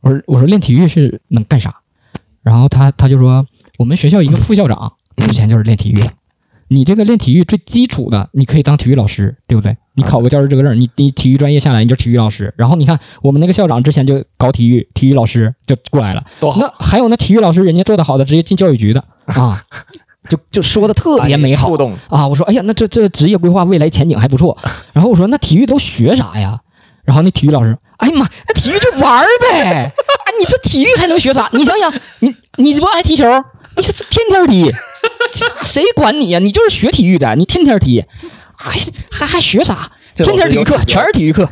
[0.01, 1.75] 我说我说练体育是能干啥？
[2.43, 3.45] 然后他他就说
[3.77, 6.09] 我们学校一个副校长之前就是练体育的。
[6.69, 9.75] 你这个练体育最基础的，你可以当体育老师，对不对？
[9.95, 12.53] 你考个教师资格证，你你体育专业下来，你就体育老师。
[12.57, 16.25] 然后你看我们那个校长之前就搞体育，体育老师就过来了。
[16.41, 19.63] 那还有那体育老师，人家做的好的，直接进教育局的 啊，
[20.29, 21.69] 就就说的特别美好
[22.09, 22.27] 啊。
[22.27, 24.57] 我说，哎呀，那这这职业规划未来前景还不错。
[24.91, 26.59] 然后我说，那体育都学啥呀？
[27.05, 29.85] 然后那体育老师，哎呀妈，那体育就玩儿呗。
[29.85, 31.49] 啊，你这体育还能学啥？
[31.53, 33.25] 你想想，你你不爱踢球，
[33.75, 34.71] 你这天天踢，
[35.63, 36.39] 谁管你呀？
[36.39, 38.03] 你就是学体育的，你天天踢，
[38.55, 38.79] 还
[39.11, 39.91] 还还学啥？
[40.15, 41.49] 天天体育课全是体育课。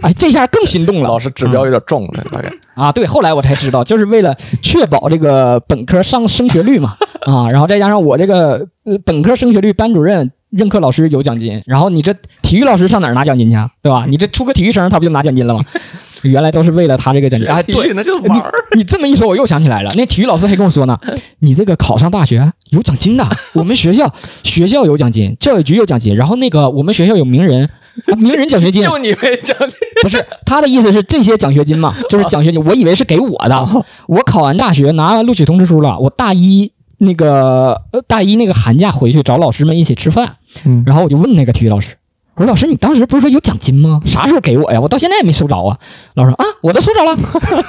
[0.00, 1.08] 哎，这下更心动了。
[1.08, 6.96] 老师指标有点重了，大概啊，对，后来我才知道，就是为了确保这个本科上升学率嘛，
[7.26, 13.68] 啊，然后再加上我这个呃本科升学率，班主任、任课老师有奖金，然后你这体育老师上哪儿拿奖金去啊？
[13.82, 14.06] 对吧？
[14.08, 15.60] 你这出个体育生，他不就拿奖金了吗？
[16.22, 17.48] 原来都是为了他这个奖金。
[17.48, 18.50] 啊，对，那就是儿。
[18.74, 20.98] 你这么一说，我又想起来了，那体育老师还跟我说呢，
[21.40, 27.64] 你这个考上大学有奖金的， 我们学校学校有奖金，教育局有奖金，然后那个我们学校有名人
[28.06, 33.84] 啊名人奖学金就你没奖金，不是他的意思是这些奖学金嘛，就是奖学金，我以为是给我的。
[34.08, 40.34] 我考完大学拿完录取通知书了，我大一那个呃大一那个寒假回去找老师们一起吃饭，
[40.64, 41.96] 嗯然后我就问那个体育老师。
[42.34, 44.00] 我说老师，你当时不是说有奖金吗？
[44.04, 44.80] 啥时候给我呀？
[44.80, 45.76] 我到现在也没收着啊。
[46.14, 47.18] 老师说啊，我都收着了。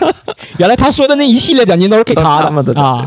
[0.60, 3.04] 原来他说的那一系列奖金都是给他的啊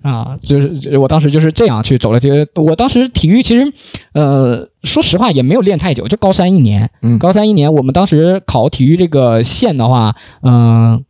[0.00, 2.18] 啊，就是我当时就是这样去走了。
[2.18, 3.70] 这个我当时体育其实，
[4.14, 6.90] 呃，说实话也没有练太久，就高三一年。
[7.02, 11.04] 嗯高三一年，我们当时考体育这个线的话，嗯、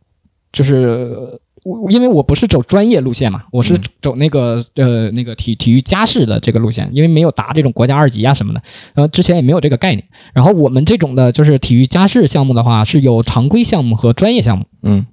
[0.51, 8.61] 就是我因为我不是走专业路线嘛，我是嗯走那个、呃那个体体育加试的这个路线，因为没有达这种国家二级啊什么的，
[8.93, 10.03] 然后之前也没有这个概念。
[10.33, 14.65] 然后我们这种的就是体育加试项目的话，是有常规项目和专业项目。
[14.81, 15.05] 嗯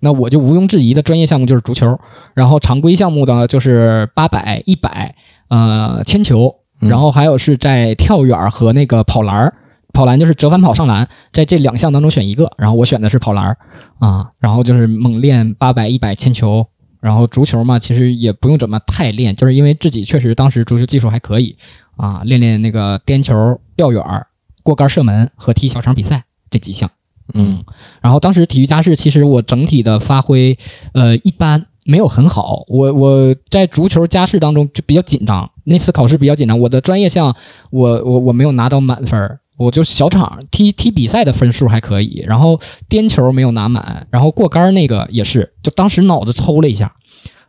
[0.00, 1.98] 那我就毋庸置疑的专业项目就是足球，
[2.34, 5.14] 然后常规项目呢就是八百、一百，
[5.48, 9.54] 呃，铅球，嗯然后还有是在跳远和那个跑栏儿，
[9.94, 13.56] 跑篮就是折返跑上篮，在这两项当中选一个，然后我选的是跑篮儿
[13.98, 16.66] 啊，然后就是猛练八百、一百铅球，
[17.00, 21.56] 然后足球嘛，其实也不用怎么太练，就是因为自己确实当时足球技术还可以
[21.96, 24.26] 啊，练练那个颠球、吊远儿、
[24.62, 26.90] 过杆射门和踢小场比赛这几项。
[27.32, 27.64] 嗯
[28.02, 30.58] 然后当时体育加试，其实我整体的发挥，
[30.92, 32.64] 呃，一般，没有很好。
[32.68, 36.60] 我我在足球加试当中就比较紧张，那次考试比较紧张。
[36.60, 37.34] 我的专业项，
[37.70, 46.92] 我我我没有拿到满分儿，我就小场踢踢比赛的分数还可以，然后颠球没有拿满，然后过杆那个也是，就当时脑子抽了一下。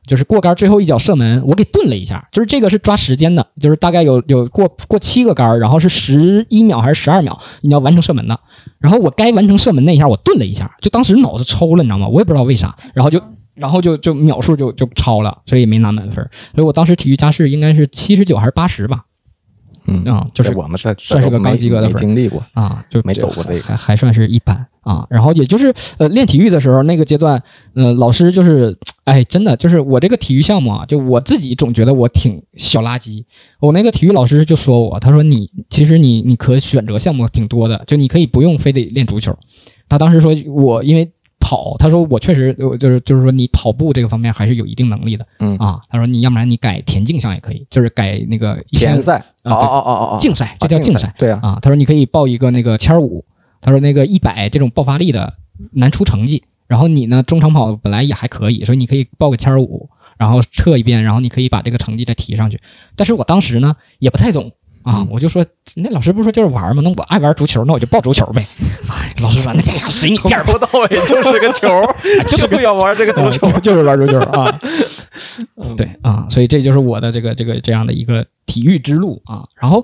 [0.07, 8.39] 就是过杆最后一脚射门，我给顿了一下，就是这个是抓时间的，就是大概有有过过七个杆，然后是十一秒还是十二秒，你要完成射门的。
[8.77, 12.07] 然后我该完成射门那一下，我顿了一下，就当时脑子抽了，你知道吗？
[12.07, 13.19] 我也不知道为啥，然后就
[13.55, 16.23] 然后就就秒数就就超了，所以也没拿满分。
[16.53, 19.05] 所以我当时体育加试应该是七十九还是八十吧？
[19.87, 25.05] 嗯啊就是我们算算是个高及格的没经历过，啊，就没走过这个还还算是一般啊。
[25.09, 27.41] 然后也就是呃练体育的时候那个阶段，
[27.73, 33.23] 呃老师就是哎真的就是我这个体育项目啊，就我自己总觉得我挺小垃圾。
[33.59, 39.37] 我那个体育老师就说我，他说你其实你你可选择项目挺多的，就你可以不用非得练足球。
[39.87, 41.11] 他当时说我因为。
[41.45, 45.55] 跑，他说我确实，我就是就是说你跑步这个方面还是有一定能力的，嗯。
[45.57, 53.23] 啊，他说你要不然你改田径项也可以，就是改那个田赛，哦啊对哦哦哦哦，竞赛，这啊叫竞赛，对啊，啊，他说你可以报一个那个千五，
[53.61, 55.31] 他说那个一百这种爆发力的
[55.73, 62.59] 难出成绩，然后你呢中长跑本来也还可以，所以你可以报个千五，然后测一遍，然后你可以把这个成绩再提上去。
[62.95, 64.51] 但是我当时呢也不太懂
[64.85, 65.43] 啊，我就说
[65.75, 66.81] 那老师不是说就是玩吗？
[66.83, 68.45] 那我爱玩足球，那我就报足球呗。
[68.87, 71.67] 哎， 老师说那家伙随你从便儿吧，头到尾就是个球，
[72.29, 73.59] 就是不要玩这个足球 啊。
[73.59, 74.61] 就是玩足球啊。
[75.75, 79.43] 对啊，所以这就是我的这个这个这样的一个体育之路啊。
[79.59, 79.83] 然后，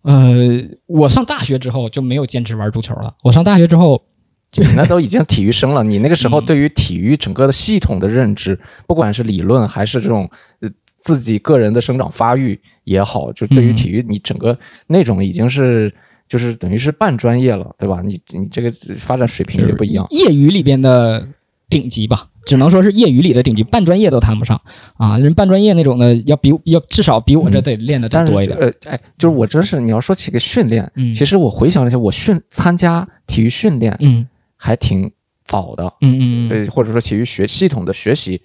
[0.00, 3.14] 呃，我上大学之后就没有坚持玩足球了。
[3.22, 4.02] 我上大学之后，
[4.50, 15.92] 就你那都已经体育生了，你那个时候嗯对于体育整个的系统的认知，不管是理论还是这种呃自己个人的生长发育也好，就对于嗯体育你整个那种已经是
[16.26, 18.00] 就是等于是半专业了，对吧？
[18.02, 20.06] 你你这个发展水平就不一样。
[20.10, 21.28] 业余里边的
[21.68, 24.60] 顶级吧，只能说是业余里的顶级，半专业都谈不上
[24.96, 25.18] 啊。
[25.18, 28.56] 人半专业那种的，要比要至少比我这得练的但是多一点。
[28.56, 35.10] 呃，哎，就是我真是你要说起个训练，嗯其实我回想了一下，我训参加体育训练嗯还挺
[35.44, 38.40] 早的，嗯嗯嗯呃，或者说体育学系统的学习，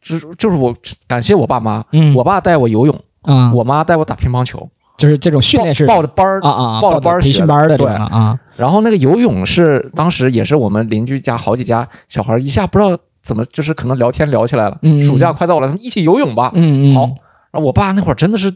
[0.00, 0.74] 就就是我
[1.06, 7.86] 感谢我爸妈，嗯我爸带我游泳，啊，我妈带我打乒乓球，就是这种训练是报报的班儿啊啊，报着班儿培训班儿的对。
[7.88, 8.38] 啊。
[8.56, 17.02] 然后那个游泳是当时也是我们邻居家好几家小孩一下不知道怎么就是可能聊天聊起来了，嗯暑假快到了，咱们一起游泳吧，嗯嗯，好。
[17.50, 18.54] 然后我爸那会儿真的是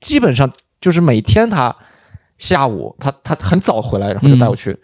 [0.00, 1.74] 基本上就是每天他
[2.38, 4.76] 下午他他很早回来，然后就带我去。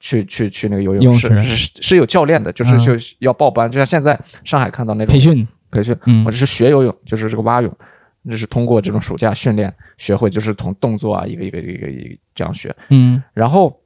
[0.00, 2.78] 去去去那个游泳是嗯游泳池是是有教练的，就是嗯。
[2.78, 6.24] 就要报班，就像现在上海看到那种培训，培训，嗯。
[6.24, 7.68] 我这是学游泳，就是这个蛙泳，
[8.28, 12.74] 这是通过这种暑假训练学会，就是从动作啊一个一个一个一个这样学。
[12.90, 13.80] 嗯然后，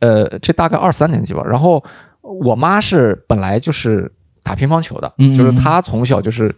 [0.00, 1.42] 呃，这大概二三年级吧。
[1.44, 1.82] 然后
[2.20, 4.10] 我妈是本来就是
[4.42, 6.54] 打乒乓球的，嗯就是她从小就是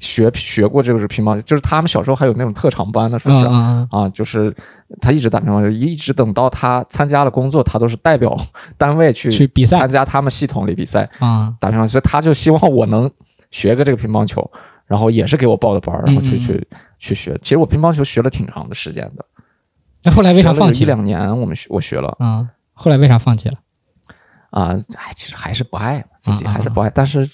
[0.00, 3.46] 学学过这个是乒乓球，就是他们小时候还有那种特长班呢，说是。
[3.46, 4.52] 啊就是
[5.00, 8.36] 她一直打乒乓球，一直等到她参加了工作，她都是代表
[8.76, 11.08] 单位去去比赛参加他们系统里比赛。
[11.20, 13.08] 啊打乒乓球，所以他就希望我能
[13.50, 14.50] 学个这个乒乓球，
[14.92, 17.34] 然后也是给我报的班儿，然后去去去学。
[17.40, 19.24] 其实我乒乓球学了挺长的时间的，
[20.02, 20.94] 那后来为啥放弃了？
[20.94, 23.54] 两年，我们学我学了啊，后来为啥放弃了？
[24.50, 26.90] 啊，哎，其实还是不爱，自己还是不爱。
[26.94, 27.26] 但是，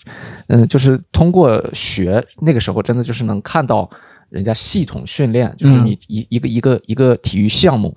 [0.47, 3.91] 嗯、就是通过学，那个时候真的就是能看到
[4.29, 7.93] 人家系统训练，就是嗯你一一个一个一个体育项目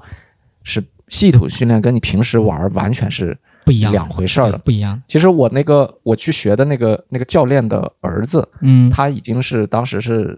[0.64, 3.38] 是系统训练，跟你平时玩儿完全是
[3.72, 4.58] 不一样，两回事儿了。
[4.58, 5.02] 不一样。
[5.08, 10.38] 其实我那个我去学的那个那个教练的儿子，嗯，他已经是当时是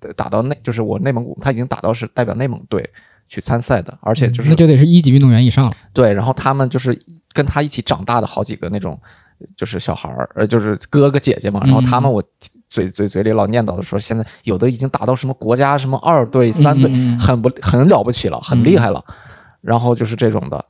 [0.00, 2.88] 呃打到内，就是我内蒙古，他已经打到是代表内蒙队
[3.28, 5.72] 去参赛的，而且就是嗯那就得是一级运动员以上了。
[5.92, 6.98] 对，然后他们就是
[7.34, 8.98] 跟他一起长大的好几个那种，
[9.54, 11.60] 就是小孩儿，呃，就是哥哥姐姐嘛。
[11.64, 12.22] 然后他们嗯我
[12.70, 18.98] 嘴嘴嘴里老念叨的说，现在有的已经达到什么国家什么二队、三队，很不很了不起了，很厉害了。
[19.60, 20.64] 然后就是这种的。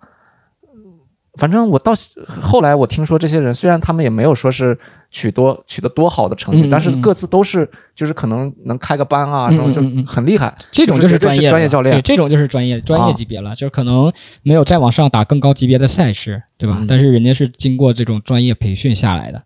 [1.38, 1.92] 反正我到
[2.26, 4.78] 后来，我听说这些人虽然他们也没有说是
[5.10, 7.00] 取多取得多好的成绩，嗯嗯但是嗯。
[7.00, 10.54] 各自都是就是可能能开个班啊，嗯什么就很厉害。
[10.70, 11.94] 这种就是专业的专业教练。
[11.94, 13.12] 对，这种就是专业专业啊。
[13.12, 16.76] 级别了，就是可能没有再往上打更高级别的赛事，对吧？
[16.80, 16.86] 嗯。
[16.86, 19.42] 但是人家是经过这种专业培训下来的，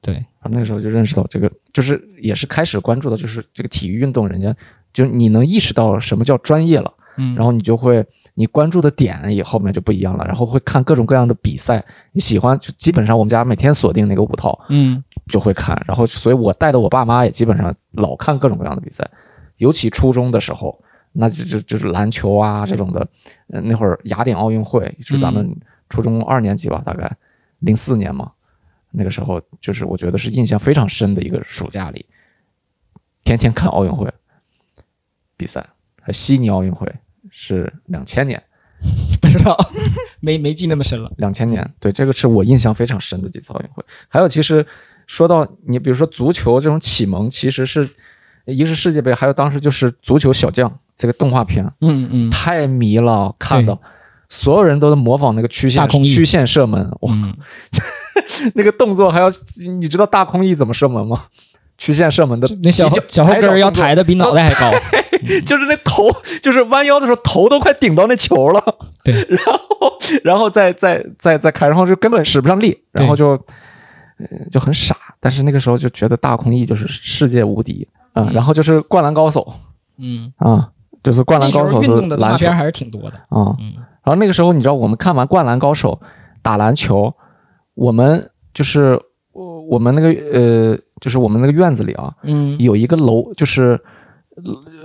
[0.00, 4.54] 对，那个时候就认识到这个，就是也是开始关注的，就是这个体育运动，人家
[4.94, 8.02] 就是你能意识到什么叫专业了，嗯，然后你就会
[8.40, 15.04] 你关注的点也后面就不一样了，然后会看各种各样的比赛，你喜欢就基本上我们家每天锁定那个五套嗯。
[15.26, 19.08] 就会看，然后所以我带的我爸妈也基本上老看各种各样的比赛，
[19.58, 20.76] 尤其初中的时候，
[21.12, 23.06] 那就就就是篮球啊这种的，
[23.52, 25.56] 呃那会儿雅典奥运会是咱们
[25.88, 27.08] 初中二年级吧，大概
[27.60, 28.32] 零四年嘛，
[28.90, 32.04] 那个时候就是我觉得是印象非常深的一个暑假里，
[33.22, 34.12] 天天看奥运会
[35.36, 35.64] 比赛，
[36.02, 36.92] 还悉尼奥运会
[37.42, 38.42] 是两千年，
[39.18, 39.56] 不知道，
[40.20, 41.10] 没没记那么深了。
[41.16, 43.82] 两千年，对，这个是我印象非常深的几次奥运会。
[44.08, 44.64] 还有，其实
[45.06, 47.88] 说到你，比如说足球这种启蒙，其实是
[48.44, 53.80] 一个是世界杯，还有当时就是足球小将这个动画片，嗯嗯太迷了，看到
[54.28, 57.34] 所有人都在模仿那个曲线曲线射门，哇，嗯，
[58.54, 59.30] 那个动作还要，
[59.78, 61.24] 你知道大空翼怎么射门吗？
[61.80, 64.70] 曲线射门的那小脚小后跟要抬的比脑袋还高。
[65.46, 66.10] 就是那头，
[66.42, 68.62] 就是弯腰的时候头都快顶到那球了。
[69.02, 74.94] 对， 然后然后再再再再开，然后就根本使不上力，然后就呃就很傻。
[75.20, 78.32] 但是那个时候就觉得大空翼就是世界无敌啊、嗯。
[78.34, 79.50] 然后就是灌篮高手。
[79.96, 80.68] 嗯，啊、
[81.02, 82.24] 就是灌篮高手的动篮球。
[82.26, 83.14] 啊、画片还是挺多的。
[83.30, 83.56] 嗯。
[84.02, 85.98] 然后那个时候你知道，我们看完灌篮高手
[86.42, 87.14] 打篮球，
[87.74, 89.00] 我们就是
[89.32, 93.80] 我我们那个呃，就是我们那个院子里啊，嗯有一个楼，就是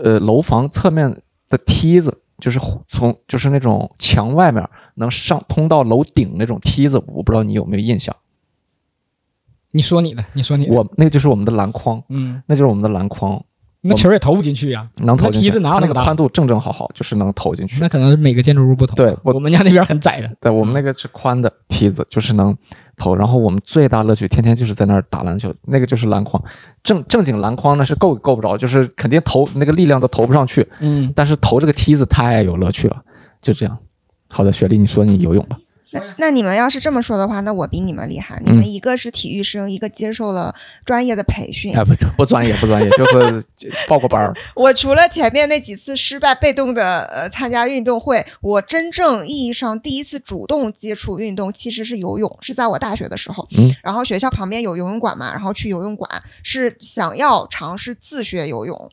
[0.04, 8.16] 呃楼房侧面的梯子，就是从就是那种墙外面能上通到楼顶那种梯子，我不知道你有没有印象。
[9.72, 10.74] 你说你的，你说你的。
[10.74, 13.44] 我那个就是我们的篮筐，嗯，那就是我们的篮筐，
[13.90, 14.88] 那球也投不进去呀。
[14.98, 15.48] 能投进去。
[15.48, 17.88] 梯子哪有那个宽度正正好好，就是能投进去那。
[17.88, 18.96] 可能是每个建筑物不同。
[18.96, 20.30] 对我我们家那边很窄的。
[20.42, 22.56] 对，我们那个是宽的梯子，就是能
[22.98, 23.16] 投。
[23.16, 26.42] 然后我们最大乐趣，天天就是在那儿打篮球，那个就是篮筐。
[26.84, 30.68] 正正经篮筐呢是够够不着，就是肯定投那个力量都投不上去。
[30.80, 33.02] 嗯，但是投这个梯子太有乐趣了，
[33.42, 33.78] 就这样。
[34.30, 35.58] 好的，雪莉，你说你游泳吧。
[35.96, 38.40] 那那你们要是这么说的话，那我比你们厉害。
[38.46, 40.54] 你嗯们一个是体育生，一个接受了
[40.86, 41.76] 专业的培训。
[41.76, 43.44] 哎，不不专业，不专业，就是
[43.88, 44.34] 报个班儿。
[44.56, 53.48] 我除了前面那几次失败被动的呃参加运动会，我真正意义上第一次主动接触运动其实是游泳，是在我大学的时候。
[53.58, 56.10] 嗯，然后学校旁边有游泳馆嘛，然后去游泳馆
[56.44, 58.90] 是想要尝试自学游泳，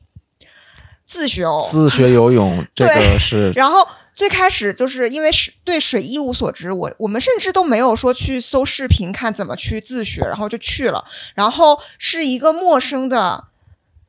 [1.05, 1.61] 自学哦。
[1.63, 11.03] 自学游泳，这个是 然后最开始就是因为是对水一无所知，我我们甚至都没有说去搜视频看怎么去自学，然后就去了。
[11.33, 13.45] 然后是一个陌生的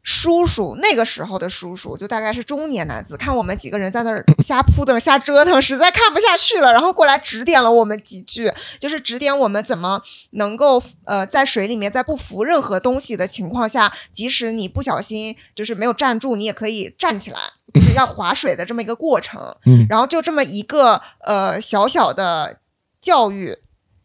[0.05, 17.39] 叔叔，那个时候的叔叔就大概是中年男子，看我们几个人在那儿 瞎扑腾、瞎折腾，实在看不下去了，然后过来指点了我们几句，就是指点我们怎么能够呃在水里面在不浮任何东西的情况下，即使你不小心就是没有站住，你也可以站起来。
[17.73, 22.59] 就是要划水的这么一个过程，嗯然后就这么一个呃小小的
[23.01, 23.59] 教育，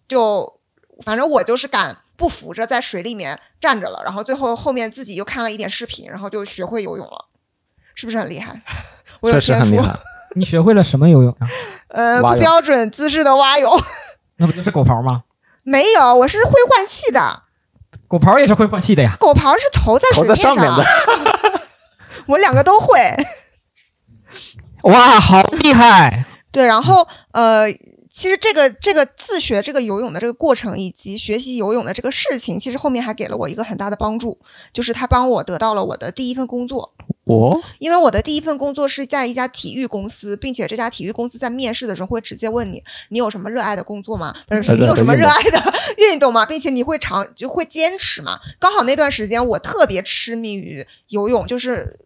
[0.07, 0.59] 就
[1.03, 7.25] 反正我就是敢不浮着在水里面站着了，然后最后后面自己又看了一点视频，然后就学会游泳了，
[7.95, 8.61] 是不是很厉害？
[9.21, 9.97] 我有确实天赋，很厉害。
[10.35, 11.47] 你学会了什么游泳啊？
[11.87, 13.81] 呃，蛙泳不标准姿势的蛙泳
[14.37, 15.23] 那不就是狗刨吗？
[15.63, 17.43] 没有，我是会换气的，
[18.09, 19.15] 狗刨也是会换气的呀。
[19.17, 21.61] 狗刨是头在头水面在上面的，
[22.27, 23.15] 我两个都会。
[24.83, 26.25] 哇，好厉害！
[26.51, 27.65] 对，然后呃，
[28.19, 34.37] 其实这个这个自学这个游泳的这个过程，以及学习游泳的这个事情，其实后面还给了我一个很大的帮助，
[34.73, 36.93] 就是他帮我得到了我的第一份工作。
[37.23, 44.35] 我因为我的第一份工作是在一家体育公司，并且这家体育公司在面试的时候会直接问你，你有什么热爱的工作吗？
[44.49, 46.45] 不是，呃你有什么热爱热爱的 运动吗？
[46.45, 48.37] 并且你会长就会坚持吗？
[48.59, 51.97] 刚好那段时间我特别痴迷于游泳，就是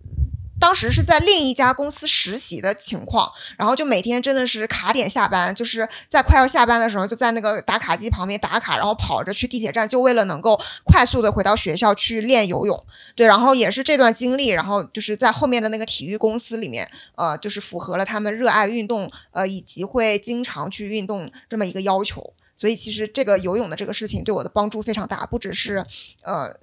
[0.64, 12.82] 当时是在另一家公司实习的情况，然后就每天真的是卡点下班，就是在快要下班的时候，就在那个打卡机旁边打卡，然后跑着去地铁站，就为了能够快速的回到学校去练游泳。
[13.14, 22.34] 对，然后也是这段经历，然后就是在后面的那个体育公司里面，呃，就是符合了他们热爱运动，呃，以及会经常去运动这么一个要求。
[22.56, 25.86] 所以其实这个游泳的这个事情对我的帮助非常大，不只是
[26.22, 26.56] 呃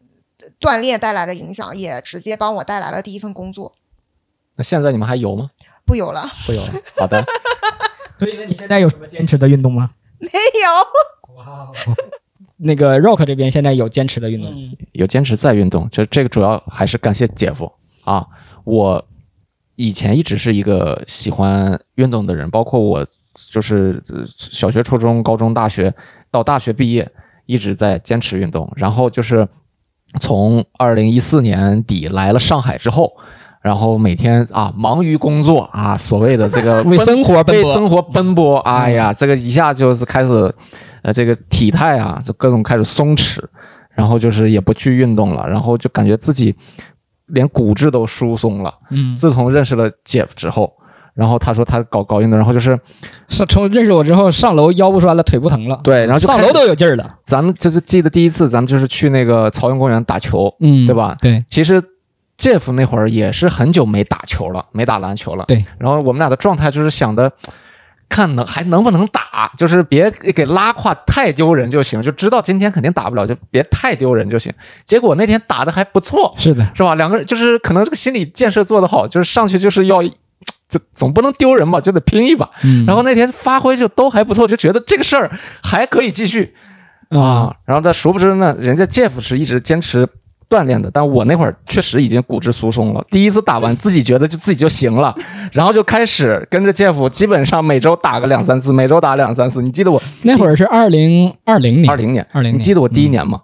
[0.58, 3.74] 锻炼带来的影响，也直接帮我带来了第一份工作。
[4.56, 5.50] 那现在你们还游吗？
[5.84, 6.72] 不游了，不游了。
[6.96, 7.24] 好的，
[8.18, 9.90] 所以呢，你现在有什么坚持的运动吗？
[10.18, 11.34] 没有。
[11.36, 11.68] 哇
[12.62, 14.52] 那个 Rock 这边现在有坚持的运动，
[14.92, 17.72] 有坚持在运动，就这个主要还是感谢姐夫
[18.04, 18.26] 啊。
[18.64, 19.02] 我
[19.76, 23.06] 以前一直是一个喜欢运动的人，包括我
[23.50, 25.92] 就是呃小学、初中、高中、大学
[26.30, 27.10] 到大学毕业，
[27.46, 28.70] 一直在坚持运动。
[28.76, 29.48] 然后就是
[30.20, 33.16] 从二零一四年底来了上海之后，
[33.62, 37.54] 然后每天啊忙于工作啊，所谓的这个 为生活奔波。
[37.54, 40.54] 为生活奔波，哎呀，这个一下就是开始，
[41.02, 43.38] 呃，这个体态啊，就各种开始松弛，
[43.94, 46.54] 然后就是也不去运动了，然后就感觉自己
[47.26, 48.72] 连骨质都疏松了。
[48.90, 50.72] 嗯，自从认识了姐夫之后，
[51.12, 52.78] 然后他说他搞搞运动，然后就是
[53.28, 57.16] 上从认识我之后，上楼腰不酸了，腿不疼了，对，然后就上楼都有劲儿了。
[57.24, 61.14] 咱们就是记得第一次咱们就是去那个朝阳公园打球，嗯，对吧？
[61.20, 61.82] 对其实
[62.40, 65.44] Jeff 那会儿也是很久没打球了，没打篮球了。
[65.46, 67.30] 对，然后我们俩的状态就是想的，
[68.08, 74.52] 看能还能不能打，就是别给拉胯太丢人就行，就知道今天肯定打不了，就别太丢人就行。
[74.84, 76.94] 结果那天打的还不错，是的，是吧？
[76.94, 80.02] 两个人就是可能这个心理建设做得好，就是上去就是要。
[80.68, 82.48] 就总不能丢人吧，就得拼一把。
[82.62, 85.28] 嗯，然后那天发挥就都还不错，就觉得这个事儿
[85.64, 86.54] 还可以继续。
[87.08, 90.08] 啊，然后但殊不知呢，人家 Jeff 是一直坚持
[90.50, 93.02] 锻炼的，但我那会儿确实已经骨质疏松了。
[93.08, 95.14] 第一次打完，自己觉得就自己就行了，
[95.52, 99.62] 然后就开始跟着 Jeff，基本上每周打个两三次，每周打两三次。
[99.62, 103.40] 你记得我那会儿是二零二零年，二零年，二零，你记得我第一年吗？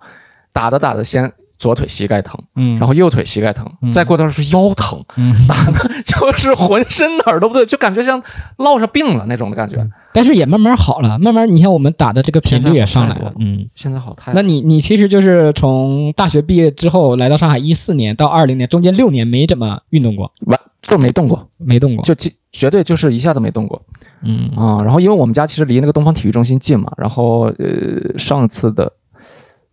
[0.53, 8.21] 打的打的先左腿膝盖疼，嗯，然后右腿膝盖疼，再过段时间腰疼，嗯，打的就是浑身哪儿都不对，就感觉像
[8.57, 9.77] 落上病了那种的感觉。
[10.17, 13.69] 但是也慢慢好了，慢慢你看我们打的这个频率也上来了现在好太多，嗯。
[13.75, 23.83] 现在好太那你你其实就是从大学毕业之后来到上海，一四年到二零年，中间六年没怎么运动过，完就没动过，没动过，就绝绝对就是一下都没动过
[24.23, 24.83] 嗯啊。
[24.83, 28.91] 然后因为我们家其实离那个东方体育中心近嘛，然后呃上次的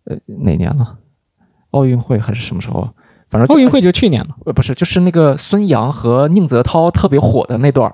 [0.04, 0.98] 呃哪年了？
[1.70, 2.92] 奥运会还是什么时候啊？
[3.30, 7.92] 反正奥运会就去年嘛，呃不是，就是那个孙杨和宁泽涛特别火的那段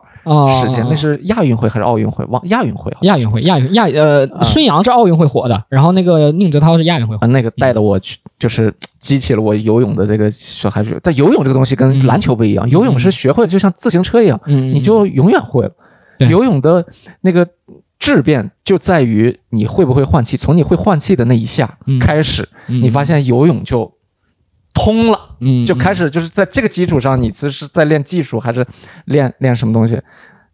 [0.48, 2.24] 时间，那是亚运会还是奥运会？
[2.26, 2.98] 忘亚运会啊。
[3.02, 4.42] 亚运会，亚运亚呃，啊。
[4.42, 11.00] 孙杨是奥运会火的，然后那个宁泽涛是亚运会那个带的我去，就是激起了我游泳的这个小孩子。
[11.02, 12.06] 但游泳这个东西跟嗯。
[12.06, 15.70] 篮球不一样，游泳是学会了就像自行车一样，嗯，你就永远会
[16.28, 16.84] 游泳的
[17.22, 17.48] 那个
[17.98, 21.98] 质变就在于你会不会换气，从你会换气的那一下嗯。
[21.98, 22.82] 开始，嗯。
[22.82, 23.90] 你发现游泳就
[24.74, 28.66] 通了，嗯就开始就是在这个基础上，你这是在练技术还是
[29.06, 30.00] 练练什么东西？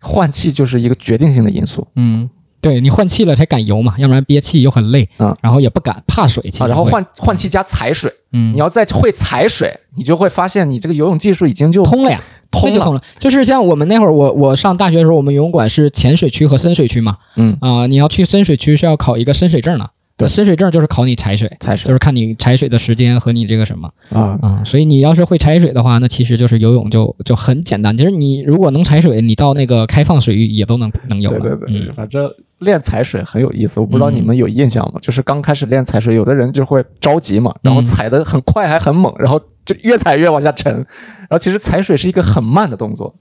[0.00, 1.86] 换气就是一个决定性的因素。
[1.96, 2.28] 嗯，
[2.60, 5.34] 对你换气了才敢游嘛，要不然憋气又很累，嗯。
[5.42, 6.66] 然后也不敢，怕水，气啊。
[6.66, 12.76] 然后，换换气加踩水，嗯，你要再会踩水，你就会发现你这个游泳技术已经就通了呀，通了。
[12.76, 13.02] 就通了。
[13.18, 21.50] 就是像我们那会儿，我我上大学的时候，我们游泳馆是浅水区和深水区嘛，嗯，啊、你要去深水区是要考一个深水证的，对深水证就是考你踩水。
[21.60, 27.96] 踩水就是看你踩水的时间和你这个什么啊，啊、所以你要是会踩水的话，那其实就是游泳就就很简单。
[27.96, 31.40] 其实你如果能踩水，你到那个开放水域也都能能游了。
[31.40, 34.98] 对对对，嗯反正练踩水很有意思，我不知道你们有印象吗？
[35.02, 40.72] 就是刚开始练踩水，有的人就会着急嘛，然后嗯踩得很快还很猛，然后就越踩越往下沉。
[40.74, 43.14] 然后其实踩水是一个很慢的动作，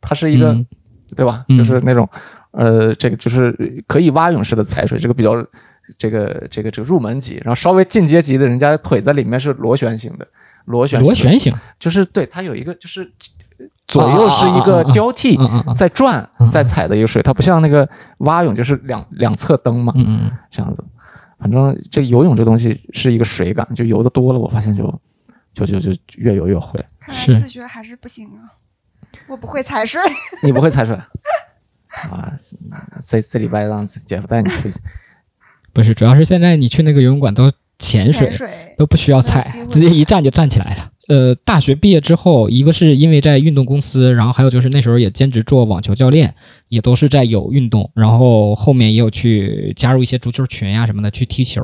[0.00, 0.66] 它是一个、嗯
[1.16, 1.44] 对吧？
[1.48, 2.08] 嗯就是那种
[2.52, 3.54] 呃，这个就是
[3.86, 5.34] 可以蛙泳式的踩水，这个比较
[5.96, 10.26] 这个这个这个入门级，然后稍微进阶级的，人家腿在里面是螺旋形的，
[10.66, 13.10] 螺旋螺旋形，就是对它有一个就是
[13.86, 15.38] 左右是一个交替。
[15.74, 20.84] 在转嗯在踩的一个水，它不像那个蛙泳，就是两两侧蹬嘛，嗯嗯这样子。
[21.38, 25.00] 反正这游泳这东西是一个水感，就游的多了，我发现就
[25.54, 26.84] 就就就越游越会。
[26.98, 28.50] 看来自学还是不行啊，
[29.28, 30.00] 我不会踩水。
[30.42, 30.94] 你不会踩水
[32.10, 32.34] 啊？
[33.00, 34.68] 这这礼拜让姐夫带你去，
[35.72, 40.90] 不是，主要是现在你去那个游泳馆都潜水潜，水都不需要踩直接一站就站起来了。
[41.08, 46.34] 呃大学毕业之后，一个是因为在运动公司，然后还有就是那时候也兼职做网球教练，
[46.68, 51.62] 也都是在有运动，然后后面也有去加入一些足球群呀、什么的去踢球，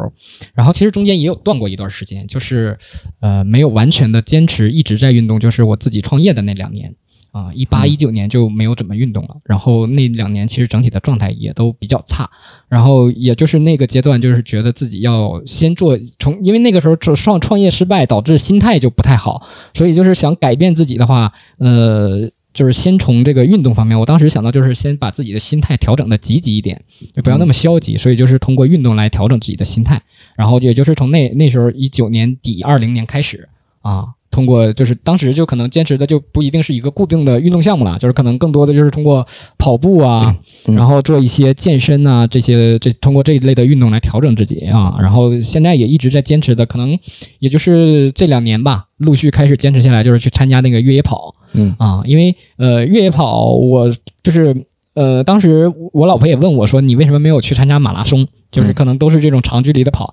[0.54, 2.78] 然后其实中间也有断过一段时间，就是
[3.20, 6.94] 呃没有完全的坚持一直在运动，就是我自己创业的那两年。
[7.34, 12.30] 啊，一八一九年就没有怎么运动了，然后那两年其实整体的状态也都比较差，
[12.68, 26.80] 然后也就是那个阶段，就是觉得自己要先做从，因为那个时候创创业失败，导致心态就不太好，所以就是想改变自己的话，呃，就是先从这个运动方面，我当时想到就是先把自己的心态调整的积极一点，
[27.16, 30.00] 就不要那么消极，所以就是通过运动来调整自己的心态，
[30.36, 33.48] 然后也就是从那那时候一九年底二零年开始
[33.82, 34.06] 啊。
[34.34, 39.24] 通过就是当时就可能坚持的就不一定是一个固定的运动项目了，就是可能更多的就是通过
[39.58, 46.98] 跑步啊，嗯然后做一些健身啊这些这通过这一类的运动来调整自己啊，然后现在也一直在坚持的，可能
[47.38, 51.72] 也就是这两年吧，陆续开始坚持下来，就是去参加那个越野跑嗯。
[51.78, 53.88] 啊，因为呃越野跑我
[54.24, 58.74] 就是呃当时我老婆也问我说你为什么没有去参加马拉松，就是嗯。
[58.74, 60.12] 可能都是这种长距离的跑，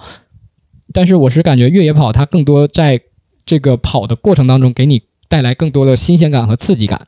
[0.94, 3.02] 但是我是感觉越野跑它更多在
[3.46, 7.08] 这个跑的过程当中，给你带来更多的新鲜感和刺激感。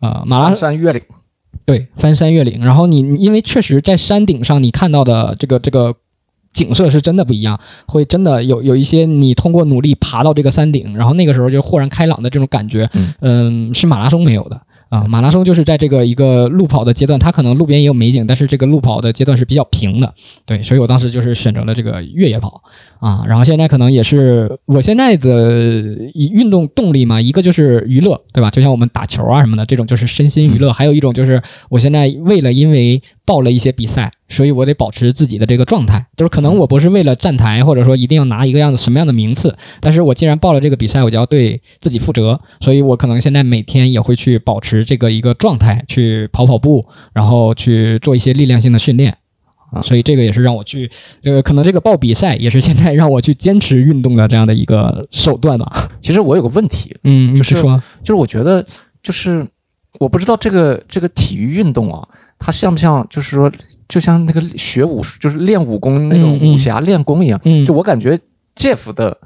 [0.00, 1.02] 啊、马拉翻山越岭，
[1.64, 5.94] 对翻山越岭，然后你你因为确实在山顶上你看到的这个这个
[6.52, 14.60] 景色是真的不一样，会真的有有一些你通过努力爬到这个山顶，然后那个时候就豁然开朗的这种感觉，嗯嗯，是马拉松没有的。
[14.94, 20.14] 啊，马拉松就是在这个一个路跑的阶段，它可能路边也有美景，但是这个路跑的阶段是比较平的，
[20.46, 22.62] 对，所以我当时就是选择了这个越野跑
[23.00, 23.24] 啊。
[23.26, 25.28] 然后现在可能也是我现在的
[26.14, 28.48] 运动动力嘛，一个就是娱乐，对吧？
[28.50, 49.16] 就像我们打球啊什么的，这种就是身心娱乐；还有一种就是我现在为了因为报了一些比赛，所以我得保持自己的这个状态，就是可能我不是为了站台，或者说一定要拿一个样子什么样的名次，但是我既然报了这个比赛，我就要对自己负责，所以我可能现在每天也会去保持这个一个状态，去跑跑步，然后去做一些力量性的训练。
[49.72, 50.88] 啊，所以这个也是让我去，
[51.20, 55.90] 这个可能这个报比赛也是现在让我去坚持运动的这样的一个手段吧。
[56.00, 58.64] 其实我有个问题，嗯，就是说，就是我觉得，
[59.02, 59.44] 就是
[59.98, 62.06] 我不知道这个这个体育运动啊，
[62.44, 63.50] 它像不像，就是说，
[63.88, 67.40] 就像那个学武术，就是练武功那种武侠练功一样。
[67.44, 68.20] 嗯，就我感觉
[68.54, 69.16] Jeff 的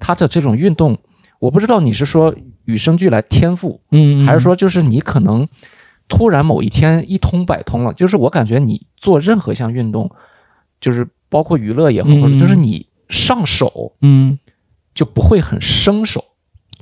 [0.00, 0.98] 他的这种运动，
[1.38, 5.46] 我不知道你是说与生俱来天赋，嗯，嗯还是说就是你可能
[6.08, 7.94] 突然某一天一通百通了。
[7.94, 10.10] 就是我感觉你做任何一项运动，
[10.80, 14.36] 就是包括娱乐也好，嗯或者就是你上手嗯，
[14.92, 16.24] 就不会很生手。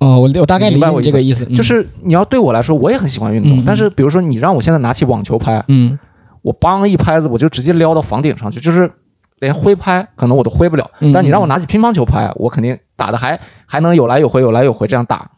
[0.00, 5.98] 哦，我我大概理解明白我这个意思，嗯就是你要对我来说，我也很喜欢运动，嗯但是比如说你让我现在拿起网球拍，嗯
[6.42, 8.90] 我梆一拍子，我就直接撩到房顶上去，就是
[9.38, 10.90] 连挥拍可能我都挥不了。
[11.00, 15.30] 嗯但你让我拿起乒乓球拍，我肯定打的还还能有来有回，有来有回这样打。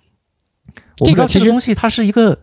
[0.97, 2.39] 这个其实这个东西它是一个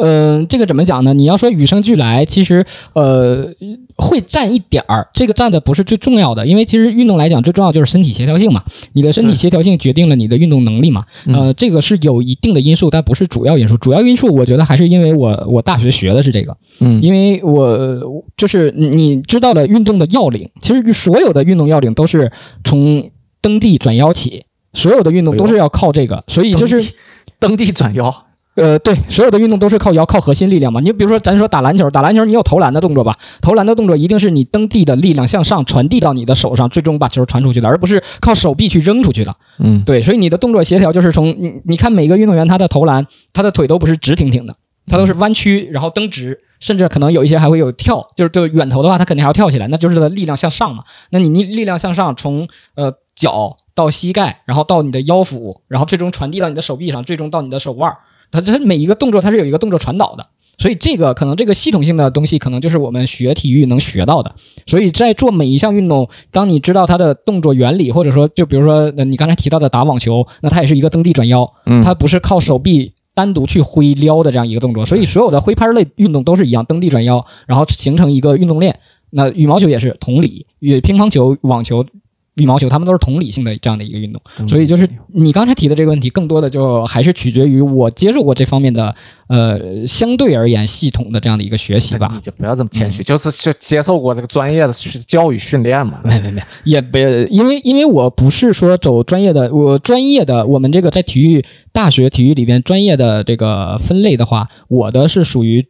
[0.00, 1.14] 嗯，这个怎么讲呢？
[1.14, 3.48] 你要说与生俱来，其实呃
[3.96, 13.76] 会占一点儿，这个占的不是最重要的，因为其实运动来讲最重要就是身体协调性嘛，你的身体协调性决定了你的运动能力嘛，呃，这个是有一定的因素，但不是主要因素。
[13.78, 22.30] 主要因素我觉得还是因为我我大学学的是这个，嗯因为我就是你知道的运动的要领，其实所有的运动要领都是
[22.64, 24.44] 从蹬地转腰起，
[24.74, 26.84] 所有的运动都是要靠这个，所以就是。
[27.38, 28.25] 蹬地转腰，
[28.56, 30.80] 呃，对，所有的运动都是靠腰、靠核心力量嘛。
[30.80, 33.14] 你比如说，咱说打篮球，打篮球你有投篮的动作吧？
[33.42, 39.36] 投篮的动作一定是你蹬地的力量向上传递到你的手上，最终把球传出去的，而不是靠手臂去扔出去的。
[39.58, 50.82] 嗯对，所以你的动作协调就是从你你看每个运动员他的投篮，他的腿都不是直挺挺的，他都是弯曲，然后蹬直，甚至可能有一些还会有跳，就是就远投的话，他肯定还要跳起来，那就是他的力量向上嘛。
[51.10, 57.98] 那你你力量向上，从呃脚到膝盖，然后到你的腰腹，然后最终传递到你的手臂上，最终到你的手腕儿。
[58.40, 60.26] 它这每一个动作它是有一个动作传导的，
[60.58, 64.34] 所以这个可能这个系统性的东西，可能就是我们学体育能学到的。
[64.66, 74.84] 所以在做每一项运动，当你知道它的动作原理，或者说就比如说呃你刚才提到的打网球，那它也是一个蹬地转腰，嗯它不是靠手臂单独去挥撩的这样一个动作。
[74.84, 78.78] 所以所有的挥拍类运动都是一样，蹬地转腰，然后形成一个运动链。
[79.10, 81.84] 那羽毛球也是同理，与乒乓球、网球。
[82.36, 88.94] 羽毛球，他们都是同理性的这样的一个运动，所以就是你刚才提的这个问题，更多的就还是取决于我接受过这方面的，
[89.28, 92.20] 呃，相对而言系统的这样的一个学习吧你。
[92.20, 94.72] 就不要这么谦嗯虚，就是就接受过这个专业的
[95.06, 96.00] 教育训练嘛。
[96.04, 105.66] 没没没，也别因为因为我不是说走专业的，我专业的我们这个在体育大学体育里边专业的这个分类的话，我的是属于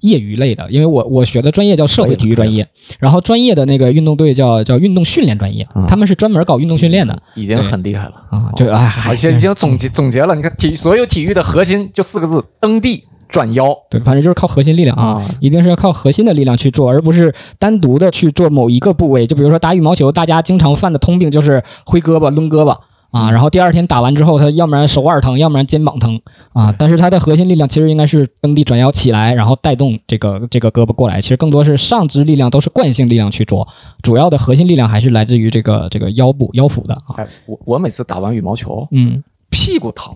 [0.00, 2.66] 业余类的，因为我我学的专业叫社会体育专业，
[2.98, 8.50] 然后专业的那个运动队叫叫运动训练专业，啊他们是专门搞运动训练的已经很厉害了啊。
[8.56, 15.30] 就哎，嗨而且已经总结总结了，你看体所有体育的核心就四个字：蹬地转腰对，反正就是靠核心力量啊，啊。
[15.40, 19.26] 一定是要靠核心的力量去做，而不是单独的去做某一个部位。
[19.26, 22.76] 就比如说打羽毛球，大家经常犯的通病就是挥胳膊、抡胳膊
[23.10, 26.20] 啊，然后第二天打完之后，他要不然手腕疼，要不然肩膀疼
[26.52, 26.74] 啊。
[26.78, 31.20] 但是他的核心力量其实应该是蹬地转腰起来，然后带动这个这个胳膊过来。
[31.20, 33.66] 其实更多是上肢力量都是惯性力量去做，
[34.02, 37.16] 主要的核心力量还是来自于这个这个腰部腰腹的啊。
[37.16, 40.14] 哎，我我每次打完羽毛球，嗯，屁股疼。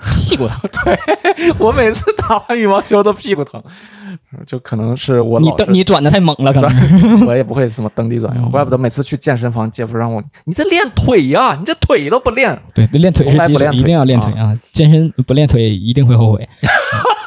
[0.00, 3.62] 屁股疼， 对我每次打完羽毛球都屁股疼，
[4.46, 7.26] 就可能是我你蹬你转的太猛了，可能。
[7.26, 12.58] 我也不会什么蹬地转腰，嗯怪不得每次去健身房，姐夫让我你这练腿呀、你这腿都不练。
[12.74, 14.58] 对，练腿是基础，从来不练腿一定要练腿啊！
[14.72, 16.48] 健身不练腿一定会后悔。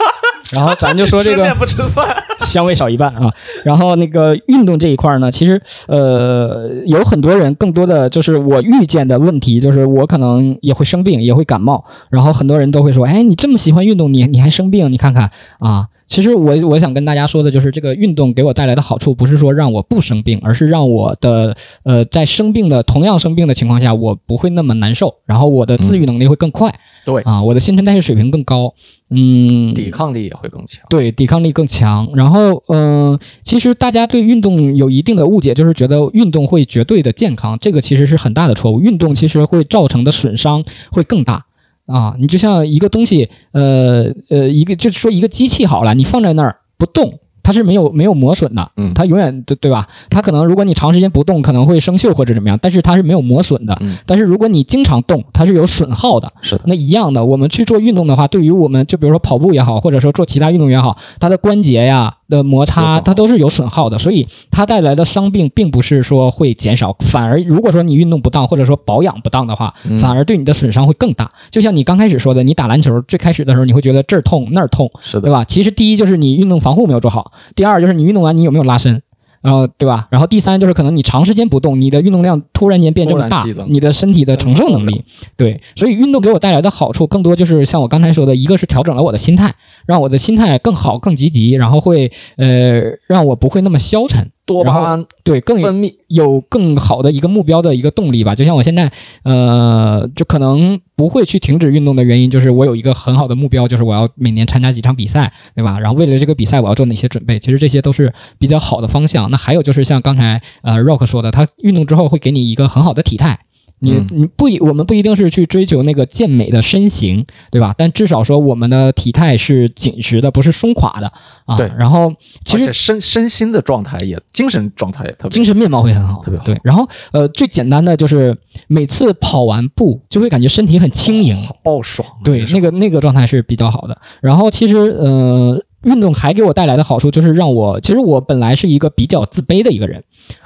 [0.53, 2.07] 然后咱就说这个不吃蒜，
[2.41, 3.33] 香味少一半啊。
[3.65, 15.87] 然后那个运动这一块儿呢，其实呃有很多人，更多的就是我遇见的问题，就是我可能也会生病，也会感冒，然后很多人都会说，哎，你这么喜欢运动，你你还生病，你看看啊。
[16.07, 26.73] 其实我我想跟大家说的就是，这个运动给我带来的好处，不是说让我不生病，而是让我的呃在生病的同样生病的情况下，我不会那么难受，然后我的自愈能力会更快、
[27.05, 28.73] 对，啊，我的新陈代谢水平更高，
[29.09, 30.83] 嗯，抵抗力也会更强。
[30.89, 32.09] 对，抵抗力更强。
[32.13, 38.81] 然后，嗯、其实大家对运动有一定的误解，就是觉得运动会绝对的健康，这个其实是很大的错误。
[38.81, 41.45] 运动其实会造成的损伤会更大
[41.86, 42.15] 啊。
[42.19, 47.19] 你就像一个东西，呃呃，一个就是说一个机器好了，你放在那儿不动。
[47.45, 49.86] 它是没有没有磨损的，嗯它永远对对吧？
[50.09, 53.77] 它可能如果你长时间不动，可能会生锈或者怎么样，但是它是没有磨损的。
[53.81, 56.31] 嗯但是如果你经常动，它是有损耗的。
[56.41, 71.31] 是的，那一样的，我们去做运动的话，对于我们就比如说跑步也好，或者说做其他运动也好，它的关节呀的摩擦，它都是有损耗的，所以它带来的伤病并不是说会减少，反而如果说你运动不当或者说保养不当的话，嗯反而对你的损伤会更大。
[71.51, 75.43] 就像你刚开始说的，你打篮球最开始的时候，你会觉得这儿痛那儿痛，是的，对吧？
[75.43, 79.01] 其实第一就是你运动防护没有做好，第二就是你运动完你有没有拉伸。
[79.43, 80.07] 然后对吧？
[80.09, 85.03] 然后第三就是可能你长时间不动，你的运动量突然间变这么大你的身体的承受能力，
[85.35, 89.53] 对，所以运动给我带来的好处更多就是像我刚才说的，一个是调整了我的心态，
[89.85, 98.35] 让我的心态更好、更积极，然后会呃让我不会那么消沉，多巴胺对，更有分泌，有更好的一个目标的一个动力吧。
[98.35, 98.91] 就像我现在，
[99.23, 105.79] 呃，就可能不会去停止运动的原因，就是我有一个很好的目标，就是我要每年参加几场比赛，对吧？
[105.79, 107.39] 然后为了这个比赛，我要做哪些准备？
[107.39, 109.31] 其实这些都是比较好的方向。
[109.31, 113.39] 那还有就是像刚才呃 Rock 说的，他运动之后会给你一个很好的体态。
[113.84, 117.75] 你嗯你不一，我们不一定是去追求那个健美的身形，对吧？
[117.77, 121.11] 但至少说我们的体态是紧实的，不是松垮的
[121.45, 121.57] 啊。
[121.57, 122.11] 对然后
[122.45, 128.36] 其实身身心的状态也，精神状态也特别精神面貌会很好，特别好对，然后呃，最简单的就是
[128.67, 132.07] 每次跑完步就会感觉身体很轻盈，爆爽。
[132.23, 133.99] 对，那个那个状态是比较好的。
[134.21, 140.03] 然后其实呃，运动还给我带来的好处就是让我，其实我本来是一个比较自卑的一个人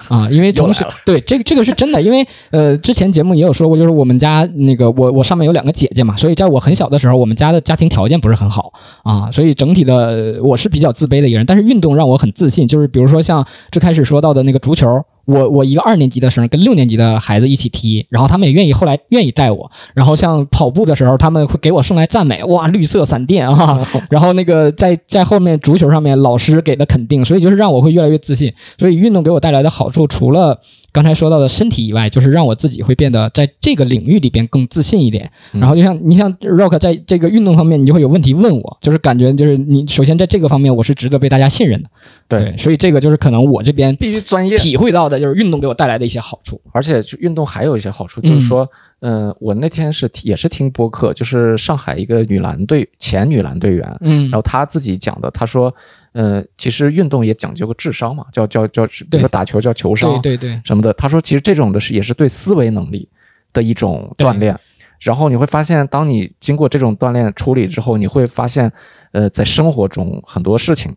[0.10, 8.74] 啊，因为从小对这个这个是真的，因为呃之前节目也有说过，就是我们家那个我我上面有两个姐姐嘛，所以在我很小的时候，我们家的家庭条件不是很好
[9.04, 11.46] 啊，所以整体的呃我是比较自卑的一个人。
[11.46, 14.88] 但是运动让我很自信，就是比如说像最开始说到的那个足球。
[15.28, 28.52] 我我一个二年级的生跟六年级的孩子一起踢，然后他们也愿意后来愿意带我，然后像跑步的时候，他们会给我送来赞美，哇，绿色闪电啊，然后那个在在后面足球上面老师给的肯定，所以就是让我会越来越自信。
[28.80, 30.58] 所以运动给我带来的好处，除了
[30.98, 35.30] 刚才说到的身体以外，就是让我自己会变得在这个领域里边更自信一点。
[35.54, 35.62] 嗯。
[35.62, 41.90] 然后就像你像 Rock 在这个运动方面，你就会有问题问我，就是感觉就是你首先在这个方面我是值得被大家信任的，
[42.28, 42.58] 对。
[42.58, 46.60] 所以这个就是可能我这边必须专业，体会到的就是运动给我带来的一些好处。
[46.72, 48.68] 而且就运动还有一些好处，就是说，
[49.02, 54.24] 嗯、我那天是也是听播客，就是上海一个女篮队前女篮队员，嗯。
[54.24, 55.72] 然后她自己讲的，她说，
[56.18, 60.92] 呃，其实运动也讲究个智商嘛，叫叫叫，比如说打球叫球商，对对对，什么的。
[60.94, 63.08] 他说，其实这种的是也是对思维能力
[63.54, 64.60] 的一种锻炼。
[65.00, 68.72] 然后你会发现，当你经过这种锻炼处理之后，你会发现，
[69.12, 70.92] 呃，在生活中很多事情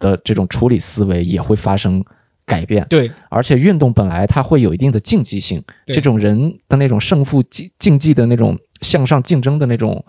[0.00, 2.04] 的这种处理思维也会发生
[2.44, 2.84] 改变。
[2.90, 10.04] 对而且运动本来它会有一定的竞技性，这种人的那种胜负竞竞技的那种向上竞争的那种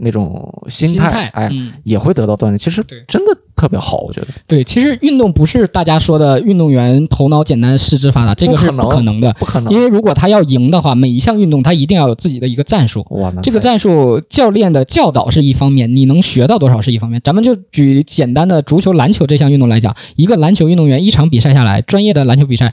[0.00, 2.58] 那种心心态哎，嗯也会得到锻炼。
[2.58, 9.32] 其实对真的特别好，我觉得对，其实运动不是大家说的运动员头脑简单四肢发达，这个是不可能的。
[9.34, 9.72] 不可能。
[9.72, 13.04] 因为如果他要赢的话，每一项运动他一定要有自己的一个战术。
[13.42, 17.20] 这个战术教练的教导是一方面，你能学到多少是一方面。
[17.24, 22.72] 咱们就举简单的足球、篮球这项运动来讲，一个篮球运动员一场比赛下来，专业的篮球比赛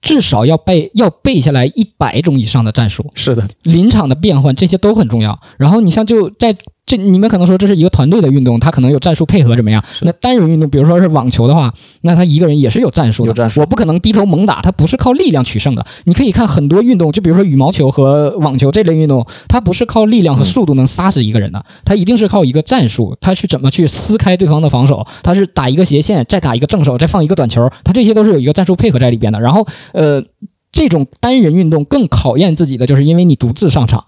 [0.00, 3.10] 至少要背要背下来一百种以上的战术。
[3.14, 5.38] 是的，临场的变换这些都很重要。
[5.58, 6.56] 然后你像就在
[6.88, 9.84] 这，你们可能说这是一个团队的运动，他可能有战术配合怎么样？
[10.00, 11.70] 那单人运动，比如说是网球的话，
[12.00, 13.26] 那他一个人也是有战术的。
[13.28, 15.84] 有战术我不可能低头猛打，他不是靠力量取胜的。
[16.04, 29.38] 你可以看很多运动，就比如说羽毛球和网球这类运动，它不是靠力量和速度能杀死一个人的，它一定是靠一个战术，它是怎么去撕开对方的防守，它是打一个斜线，再打一个正手，再放一个短球，它这些都是有一个战术配合在里边的。
[29.38, 30.22] 然后，呃。
[30.70, 34.04] 这种单人运动更考验自己的，就是因为你独自上场。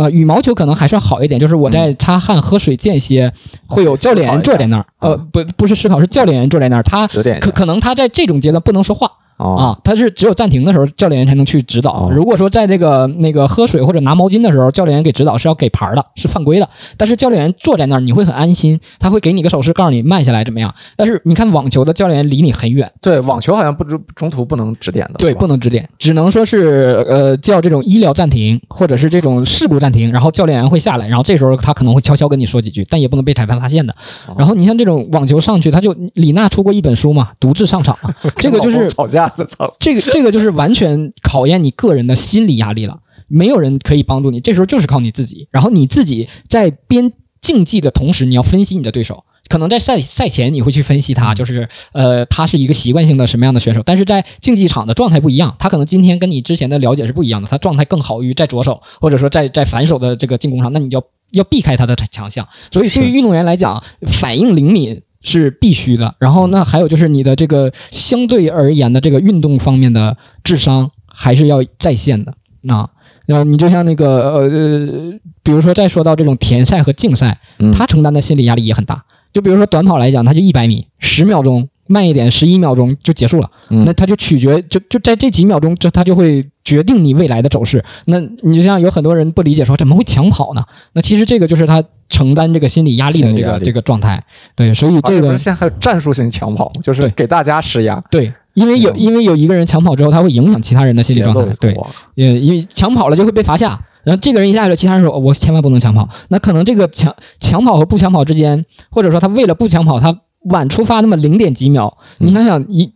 [0.00, 3.30] 呃，羽毛球可能还算好一点，就是我在擦汗、喝水间歇，
[3.66, 4.86] 会有教练员坐在那儿。
[4.98, 6.82] 呃，不，不是思考，是教练员坐在那儿。
[6.82, 7.06] 他
[7.38, 12.10] 可可能他在这种阶段不能说话哦，啊，他是只有暂停的时候，教练员才能去指导哦。
[12.12, 16.68] 如果说在这个那个喝水或者拿毛巾的时候，教练员给指导是要给牌儿的，是犯规的。
[16.96, 20.74] 但是教练员坐在那儿，你会很安心，他会给你个手势，告诉你慢下来怎么样。
[20.96, 22.90] 但是你看网球的教练员离你很远。
[23.00, 33.94] 对，网球好像不中中途不能指点的，对，不能指点，只能说是呃叫这种医疗暂停，或者是这种事故暂停，然后教练员会下来，然后这时候他可能会悄悄跟你说几句，但也不能被裁判发现的。
[34.26, 45.48] 哦然后你像这种网球上去，他就李娜出过一本书嘛，独自上场嘛，这个就是 吵架在操，这个这个就是完全考验你个人的心理压力了，没有人可以帮助你，这时候就是靠你自己。
[45.50, 49.24] 然后你自己在边竞技的同时，你要分析你的对手。
[49.48, 61.02] 可能在赛赛前你会去分析他，就是呃，他是一个习惯性的什么样的选手，但是在竞技场的状态不一样，他可能今天跟你之前的了解是不一样的，他状态更好于在左手，或者说在在反手的这个进攻上，那你要
[61.32, 62.46] 要避开他的强项。
[62.70, 66.14] 所以对于运动员来讲，反应灵敏是必须的。
[66.18, 72.34] 然后那还有就是你的这个相对而言的这个运动方面的智商还是要在线的
[72.74, 72.88] 啊。
[73.26, 75.12] 然后你就像那个呃，
[75.42, 79.04] 比如说再说到这种田赛和竞赛，嗯他承担的心理压力也很大。
[79.32, 83.48] 就比如说短跑来讲，他就一百米，十秒钟慢一点，十一秒钟就结束了。
[83.68, 87.84] 嗯那他就取决就就在这几秒钟，这他就会决定你未来的走势。
[88.06, 90.64] 那你就像有很多人不理解说怎么会抢跑呢？
[90.94, 94.22] 那其实这个就是他承担这个心理压力的这个这个状态。
[94.54, 101.54] 对，所以这个现在还有战术性抢跑，就是给大家施压，对，因为有嗯因为有一个人抢跑之后，他会影响其他人的心理状态。
[101.58, 101.86] 对，哇
[102.16, 106.08] 呃，因为抢跑了就会被罚下，然后这个人一下去了，其他人说、哦我千万不能抢跑。
[106.28, 112.92] 那可能这个抢抢跑和不抢跑之间，或者说他为了不抢跑，他晚出发那么零点几秒，嗯你想想一。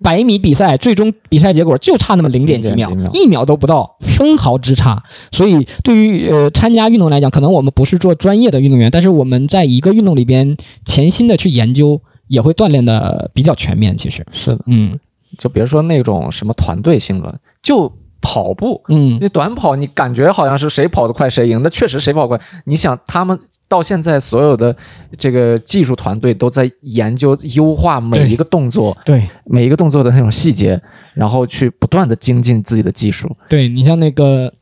[0.00, 2.92] 百米比赛最终比赛结果就差那么零点几秒 0.
[2.92, 5.02] 几秒，一秒都不到，分毫之差。
[5.32, 13.96] 所以对于呃参加运动来讲，可能我们不是做专业的运动员，但是我们在一个运动里边潜心的去研究，也会锻炼的比较全面。
[13.96, 14.98] 其实，是的，嗯
[15.36, 22.40] 就比如说那种什么团队性的，就跑步，嗯，那短跑，你感觉好像是谁跑得快谁赢，那确实谁跑得快。
[22.64, 23.38] 你想，他们
[23.68, 24.74] 到现在所有的
[25.16, 29.28] 这个技术团队都在研究优化每一个动作，对。
[29.44, 30.80] 每一个动作的那种细节，
[31.14, 33.34] 然后去不断的精进自己的技术。
[33.48, 34.52] 对你像那个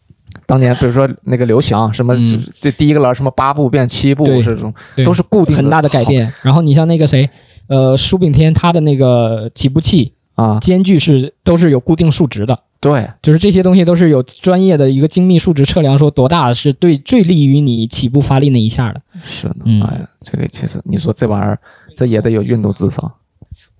[0.46, 6.32] 当年比如说那个刘翔，什么嗯这第一个栏什么八步变七步对这种，对都是固定很大的改变。
[6.42, 7.28] 然后你像那个谁，
[7.66, 19.02] 呃，苏炳添他的那个起步器啊，间距是都是有固定数值的，对，就是这些东西都是有专业的一个精密数值测量，说多大是对最利于你起步发力那一下的。
[19.24, 21.58] 是的，嗯哎呀，这个其实你说这玩意儿，
[21.96, 23.12] 这也得有运动智商。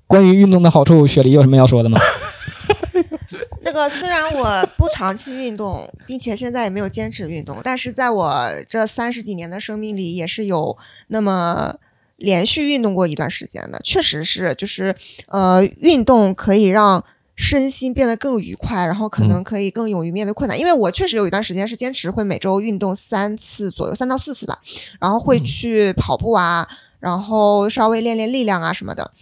[0.09, 2.00] 关于运动的好处，雪梨有什么要说的吗？
[3.62, 10.76] 那个虽然我不长期运动，并且现在也没有坚持运动，但是在我这三十几年的生命里，也是有
[11.09, 11.74] 那么
[12.16, 13.80] 连续运动过一段时间的。
[13.82, 14.94] 确实是，就是
[15.26, 17.04] 呃，运动可以让
[17.37, 20.59] 身心变得更愉快，然后可能可以更勇于面对困难。
[20.59, 24.59] 因为我确实有一段时间是坚持会每周运动三次左右，三到四次吧，
[24.99, 26.66] 然后会去跑步啊，
[26.99, 29.12] 然后稍微练练力量啊什么的。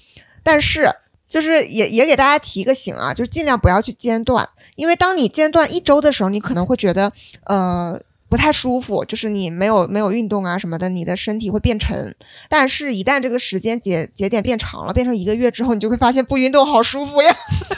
[0.43, 0.89] 但是
[1.29, 7.13] 就是也也给大家提个醒啊，就是尽量不要去间断，因为当你间断一周的时候，你可能会觉得
[7.45, 8.01] 呃
[8.35, 12.13] 不太舒服，就是你没有没有运动啊什么的，你的身体会变沉。
[12.49, 17.33] 但是，一旦这个时间节节点变长了，变成一个月之后，你就会发现不运动好舒服呀。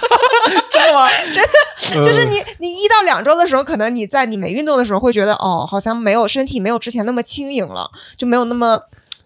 [0.72, 1.06] 真的吗？
[1.30, 1.44] 真
[1.92, 8.80] 的，就是你你一到两周的时候，可能你在你没运动的时候会觉得哦，好像没有身体没有之前那么轻盈了，就没有那么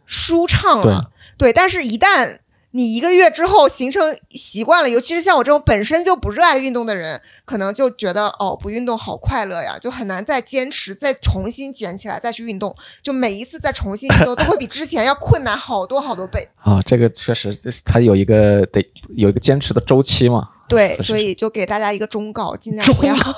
[0.06, 1.12] 舒畅了。
[1.38, 2.38] 对，但是一旦
[2.72, 12.74] 你一个月之后形成习惯了，尤其是像我这种本身就不热爱运动的人，可能就觉得哦，不运动好快乐呀，就很难再坚持，再重新捡起来再去运动。
[13.02, 16.48] 就每一次再重新运动，都会比之前要困难好多好多倍。
[16.62, 18.80] 啊，这个确实，这它有一个得
[19.16, 20.50] 有一个坚持的周期嘛。
[20.68, 23.34] 对，所以就给大家一个忠告，尽量不要， 尽量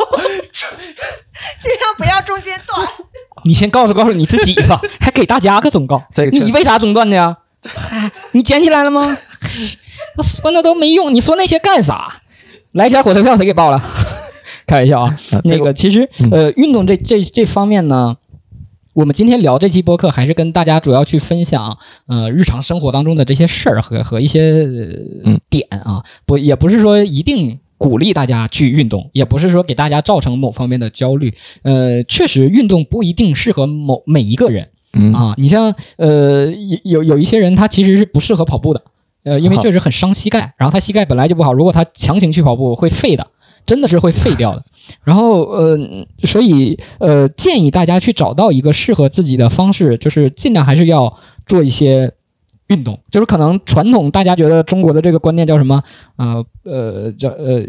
[1.97, 2.87] 不要中间断。
[3.47, 6.05] 你先告诉告诉你自己吧，还给大家个忠告。
[6.13, 7.39] 这个你为啥中断的呀？
[7.91, 9.17] 哎，你捡起来了吗？
[10.17, 12.23] 我说那都没用，你说那些干啥？
[12.73, 13.83] 来钱火车票谁给报了？
[14.67, 18.17] 开玩笑啊啊，那个其实呃，运动这这这方面呢，
[18.95, 24.67] 我们今天聊这期播客，还是跟大家主要去分享呃日常生活当中的这些事儿和和一些、
[25.51, 27.59] 点啊，不也不是说一定。
[27.79, 31.35] 鼓励大家去运动，也不是说给大家造成某方面的焦虑。
[31.63, 38.83] 呃，确实运动不一定适合某每一个人，嗯啊，你像呃有有有一些人他其实是不适合跑步的，
[39.25, 43.27] 呃，因为确实很伤膝盖，然后他膝盖本来就不好，如果他强行去跑步会废的，
[43.65, 44.65] 真的是会废掉的。
[45.05, 45.79] 然后呃，
[46.25, 52.13] 所以呃建议大家去找到一个适合自己的方式，就是尽量还是要做一些。
[52.69, 55.83] 运动就是可能传统大家觉得中国的这个观念叫什么
[56.17, 57.61] 啊呃叫呃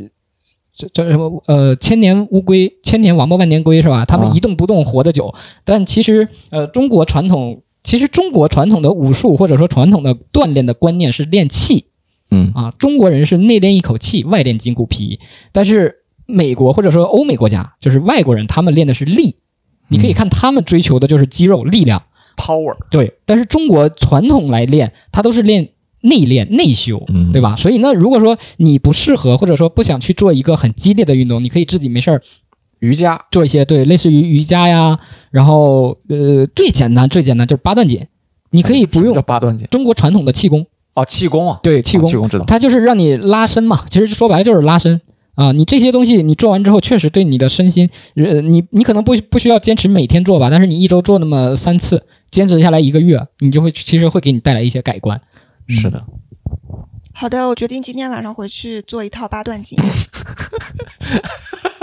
[0.75, 4.05] 这叫什么呃千年乌龟千年王八万年龟是吧？
[4.05, 11.85] 他们啊一动不动活得久，但其实呃，中国传统其实中国传统的武术或者说传统的锻炼的观念是练气
[12.31, 15.19] 嗯啊，中国人是内练一口气，外练筋骨皮。
[15.51, 19.37] 但是美国或者说欧美国家，就是外国人，他们练的是力。
[19.89, 22.01] 你可以看他们追求的就是肌肉力量
[22.35, 23.13] ，，power，对。
[23.25, 25.69] 但是中国传统来练，它都是练
[26.03, 27.31] 内练内修，嗯。
[27.33, 27.55] 对吧？
[27.55, 32.21] 所以那如果说你不适合或者说不想去做一个很激烈的运动，你可以自己没事儿
[32.79, 34.99] 瑜伽，做一些对，类似于瑜伽呀，
[35.31, 38.05] 然后呃，最简单最简单就是八段锦，
[38.51, 39.67] 你可以不用八段锦？
[39.71, 45.01] 中国传统的气功，哦，气功啊，对气功，啊气功知道，它就是让你拉伸嘛，其实说白了就是拉伸。
[45.35, 45.51] 啊。
[45.53, 55.19] 你这些东西你做完之后，确实对你的身心，呃，你你可能不不需要坚持每天做吧，但是你一周做那么三次，坚持下来一个月，你就会其实会给你带来一些改观。
[55.67, 56.03] 是的，
[57.13, 59.77] 好的，我决定今天晚上回去做一套八段锦。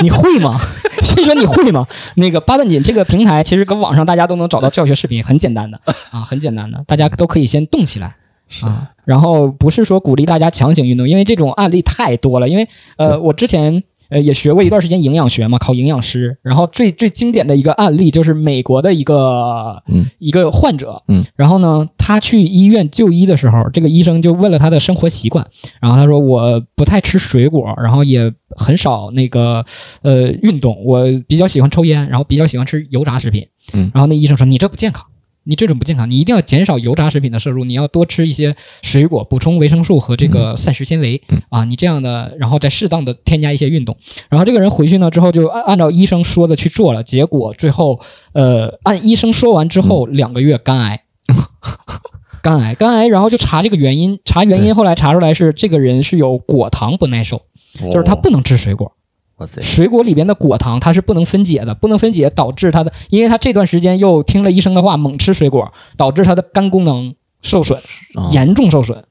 [0.02, 0.58] 你会吗？
[1.02, 1.86] 先说你会吗？
[2.16, 8.16] 那个八段锦这个平台，其实跟网上大家都能找到教学视频，很简单的啊，很简单的，大家都可以先动起来
[8.62, 8.90] 啊。
[9.04, 12.48] 然后不是说鼓励大家强行运动，因为这种案例太多了。
[12.48, 16.36] 因为呃，我之前呃也学过一段时间营养学嘛，考营养师。
[16.42, 20.04] 然后最最经典的一个案例就是美国的一个、嗯。
[20.18, 25.46] 一个患者，嗯，然后呢，他去医院就医的时候，这个医生就问了他的生活习惯，
[25.80, 29.64] 然后他说我不太吃水果，然后也很少那个
[30.02, 33.46] 呃运动，我比较喜欢抽烟，然后比较喜欢吃油炸食品。
[33.72, 33.90] 嗯。
[33.94, 35.06] 然后那医生说你这不健康，
[35.50, 43.96] 你这种不健康，你一定要减少油炸食品的摄入，你要多吃一些水果，补充维生素和这个膳食纤维、嗯啊，你这样的，然后再适当的添加一些运动。
[44.28, 48.00] 然后这个人回去呢之后就按按照医生说的去做了，结果最后
[48.32, 51.02] 呃按医生说完之后、两个月肝癌。
[52.42, 57.42] 肝癌，肝癌，然后就查这个原因，查原因，后来查出来是这个人是有果糖不耐受，
[57.90, 58.92] 就是他哦不能吃水果，
[59.40, 67.78] 哇塞，水果里边的果糖它是不能分解的，不能分解导致它的，因为它这段时间又听了医生的话猛吃水果，导致它的肝功能受损，
[68.14, 69.04] 啊严重受损。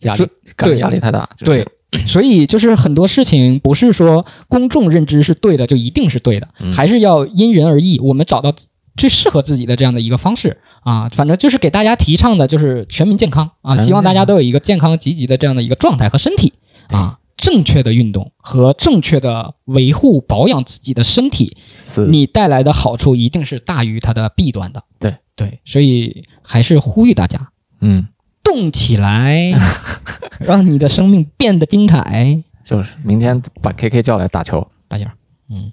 [0.00, 0.28] 压力
[0.58, 8.52] 对压力太大，就是对，所以就是很多事情不是说公众认知是对的就一定是对的，嗯还是要因人而异，我们找到
[8.96, 11.08] 最适合自己的这样的一个方式啊。
[11.08, 16.52] 反正就是给大家提倡的就是全民健康啊，希望大家都有一个健康积极的这样的一个状态和身体
[16.90, 17.18] 啊。
[17.44, 22.06] 正确的运动和正确的维护保养自己的身体，是。
[22.06, 24.82] 你带来的好处一定是大于它的弊端的。
[24.98, 25.14] 对。
[25.36, 27.48] 对，所以还是呼吁大家
[27.82, 28.06] 嗯，
[28.42, 29.52] 动起来，
[30.40, 32.42] 让你的生命变得精彩。
[32.64, 34.66] 就是明天把 KK 叫来打球。
[34.88, 35.12] 大家，
[35.50, 35.72] 嗯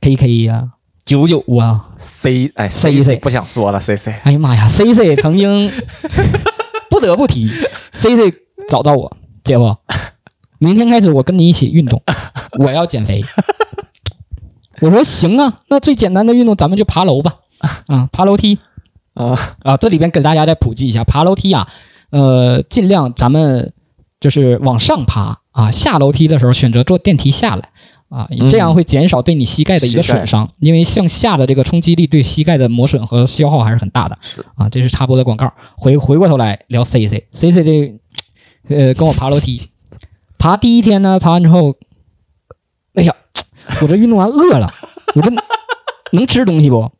[0.00, 0.72] ，K K 呀，
[1.04, 5.72] 九九啊，，C 哎 C C 不想说了，C C 哎呀妈呀，C C 曾经
[6.90, 7.50] 不得不提
[7.92, 8.32] ，C C
[8.68, 9.76] 找到我，姐夫，
[10.60, 12.00] 明天开始我跟你一起运动，
[12.60, 13.22] 我要减肥。
[14.80, 17.36] 我说行啊，那最简单的运动咱们就爬楼吧，
[17.88, 18.58] 啊，爬楼梯。
[19.14, 19.34] 啊，
[19.64, 21.66] 啊，这里边给大家再普及一下，爬楼梯啊，
[22.10, 23.72] 呃，尽量咱们
[24.20, 27.70] 就是往上爬啊，下楼梯的时候选择坐电梯下来。
[28.08, 34.18] 啊，这样会减少对你膝盖的一个损伤，因为向下的这个冲击力对膝盖的磨损和消耗还是很大的。
[34.20, 34.44] 是。
[34.56, 35.52] 啊，这是插播的广告。
[35.76, 38.00] 回回过头来聊 C C C C 这，
[38.68, 39.60] 呃，跟我爬楼梯，
[40.40, 41.76] 爬第一天呢，爬完之后，
[42.94, 43.14] 哎呀，
[43.82, 44.72] 我这运动完饿了，
[45.14, 45.30] 我这
[46.12, 46.90] 能吃东西不？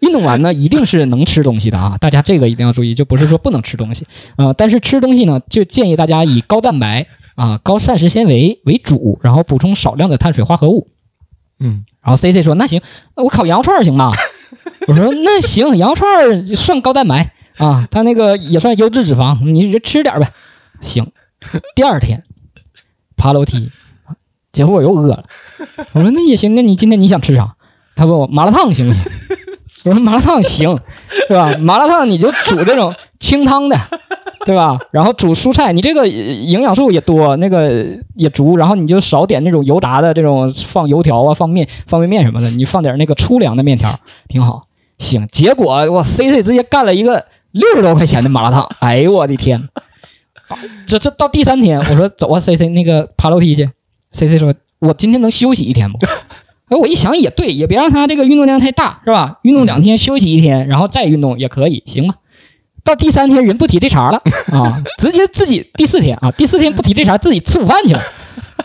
[0.00, 10.88] 运动完呢，一定是能吃东西的啊， 大家这个一定要注意，就不是说不能吃东西， 呃，但是吃东西呢，就建议大家以高蛋白啊、高膳食纤维为主，然后补充少量的碳水化合物。
[11.58, 12.82] 嗯，然后 C C 说：“那行，
[13.16, 14.12] 那我烤羊肉串儿行吗？”
[14.86, 20.32] 我说：“那行，羊肉串儿算高蛋白啊，它那个也算优质脂肪，你就吃点儿呗。”
[20.82, 21.10] 行。
[21.74, 22.24] 第二天
[23.16, 23.70] 爬楼梯，
[24.52, 25.24] 结果我又饿了。
[25.92, 27.54] 我说：“那也行，那你今天你想吃啥？”
[27.96, 29.02] 他问我麻辣烫行不行？
[29.84, 30.78] 我说麻辣烫行，
[31.28, 31.56] 对吧？
[31.58, 33.76] 麻辣烫你就煮这种清汤的，
[34.46, 34.78] 对吧？
[34.90, 43.90] 然后煮蔬菜，你这个营养素也多，那个也足，然后你就少点那种油炸的这种放油条啊、放面、方便面什么的，你放点那个粗粮的面条，
[44.26, 44.66] 挺好。
[44.98, 49.68] 行，结果我 C C 直接干了一个六十多块钱的麻辣烫，哎呦我的天！
[50.86, 53.68] 这这到第三天，我说走啊，C C 那个爬楼梯去
[54.12, 55.98] ，C C 说，我今天能休息一天不？
[56.68, 59.38] 哎，我一想也对，也别让他这个运动量太大，是吧？
[59.42, 62.14] 运动两天，休息一天，然后再运动也可以，行吧？
[62.82, 64.20] 到第三天人不提这茬了
[64.52, 68.02] 啊，直接自己第四天啊，第四天不提这茬，自己吃午饭去了。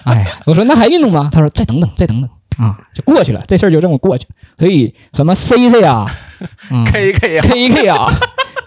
[0.03, 1.29] 哎呀，我说那还运动吗？
[1.31, 4.27] 他说再等等，再等等啊，就过去了，这事儿就这么过去。
[4.57, 6.05] 所以什么 C C 啊，
[6.69, 8.07] 嗯 K K 呀，K K 啊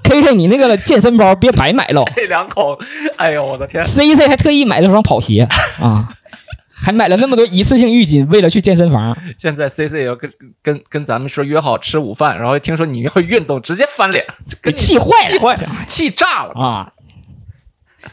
[0.03, 2.79] ，K K 你那个健身包别白买了 这两口，
[3.17, 5.49] 哎呦我的天！，C C 还特意买了双跑鞋
[5.81, 6.09] 啊，
[6.73, 9.17] 还买了那么多一次性浴巾，为了去健身房。
[9.39, 10.31] 现在 C C 也要跟
[10.63, 14.25] 跟跟咱们说约好吃午饭，然后听说你要运动，直接翻脸，
[14.63, 16.53] 给气坏了气坏，气炸了。
[16.55, 16.93] 啊！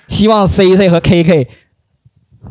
[0.08, 1.48] 希望 C C 和 K K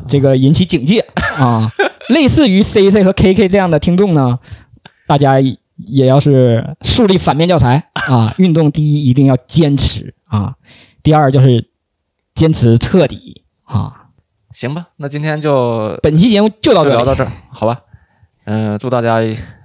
[0.07, 1.05] 这个引起警戒
[1.37, 1.71] 啊！
[2.09, 4.39] 类似于 C C 和 K K 这样的听众呢，
[5.07, 5.35] 大家
[5.87, 8.33] 也要是树立反面教材啊！
[8.39, 10.55] 运动第一一定要坚持啊，
[11.01, 11.69] 第二就是
[12.35, 14.07] 坚持彻底啊！
[14.53, 17.81] 行吧，那今天就本期节目就到这里，聊到这儿，好吧？
[18.45, 19.15] 嗯、祝大家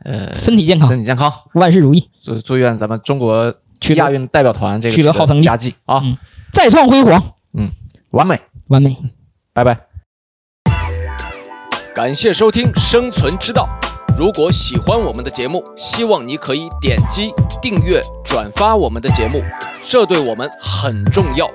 [0.04, 6.16] 呃身体健康，身体健康，万事如意，祝祝愿咱们中国取得亚运代表团这个取得好成绩佳绩啊，嗯
[6.52, 7.22] 再创辉煌，
[7.54, 7.70] 嗯
[8.10, 8.96] 完美，完美。
[9.52, 9.78] 拜拜。
[11.94, 13.68] 感谢收听《生存之道》。
[14.16, 19.42] 如果喜欢我们的节目，希望你可以点击订阅、转发我们的节目，
[19.82, 21.50] 这对我们很重要。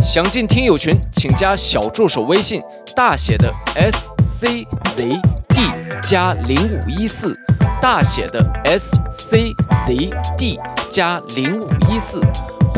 [0.00, 2.62] 想进听友群，请加小助手微信，
[2.94, 5.60] 大写的 S C Z D
[6.04, 7.36] 加零五一四，
[7.82, 9.52] 大写的 S C
[9.84, 12.22] Z D 加零五一四。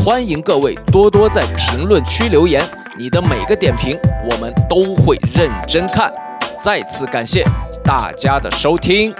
[0.03, 2.67] 欢迎各位多多在评论区留言，
[2.99, 3.99] 你的每个点评
[4.31, 6.11] 我们都会认真看。
[6.59, 7.45] 再次感谢
[7.85, 9.15] 大家的收听。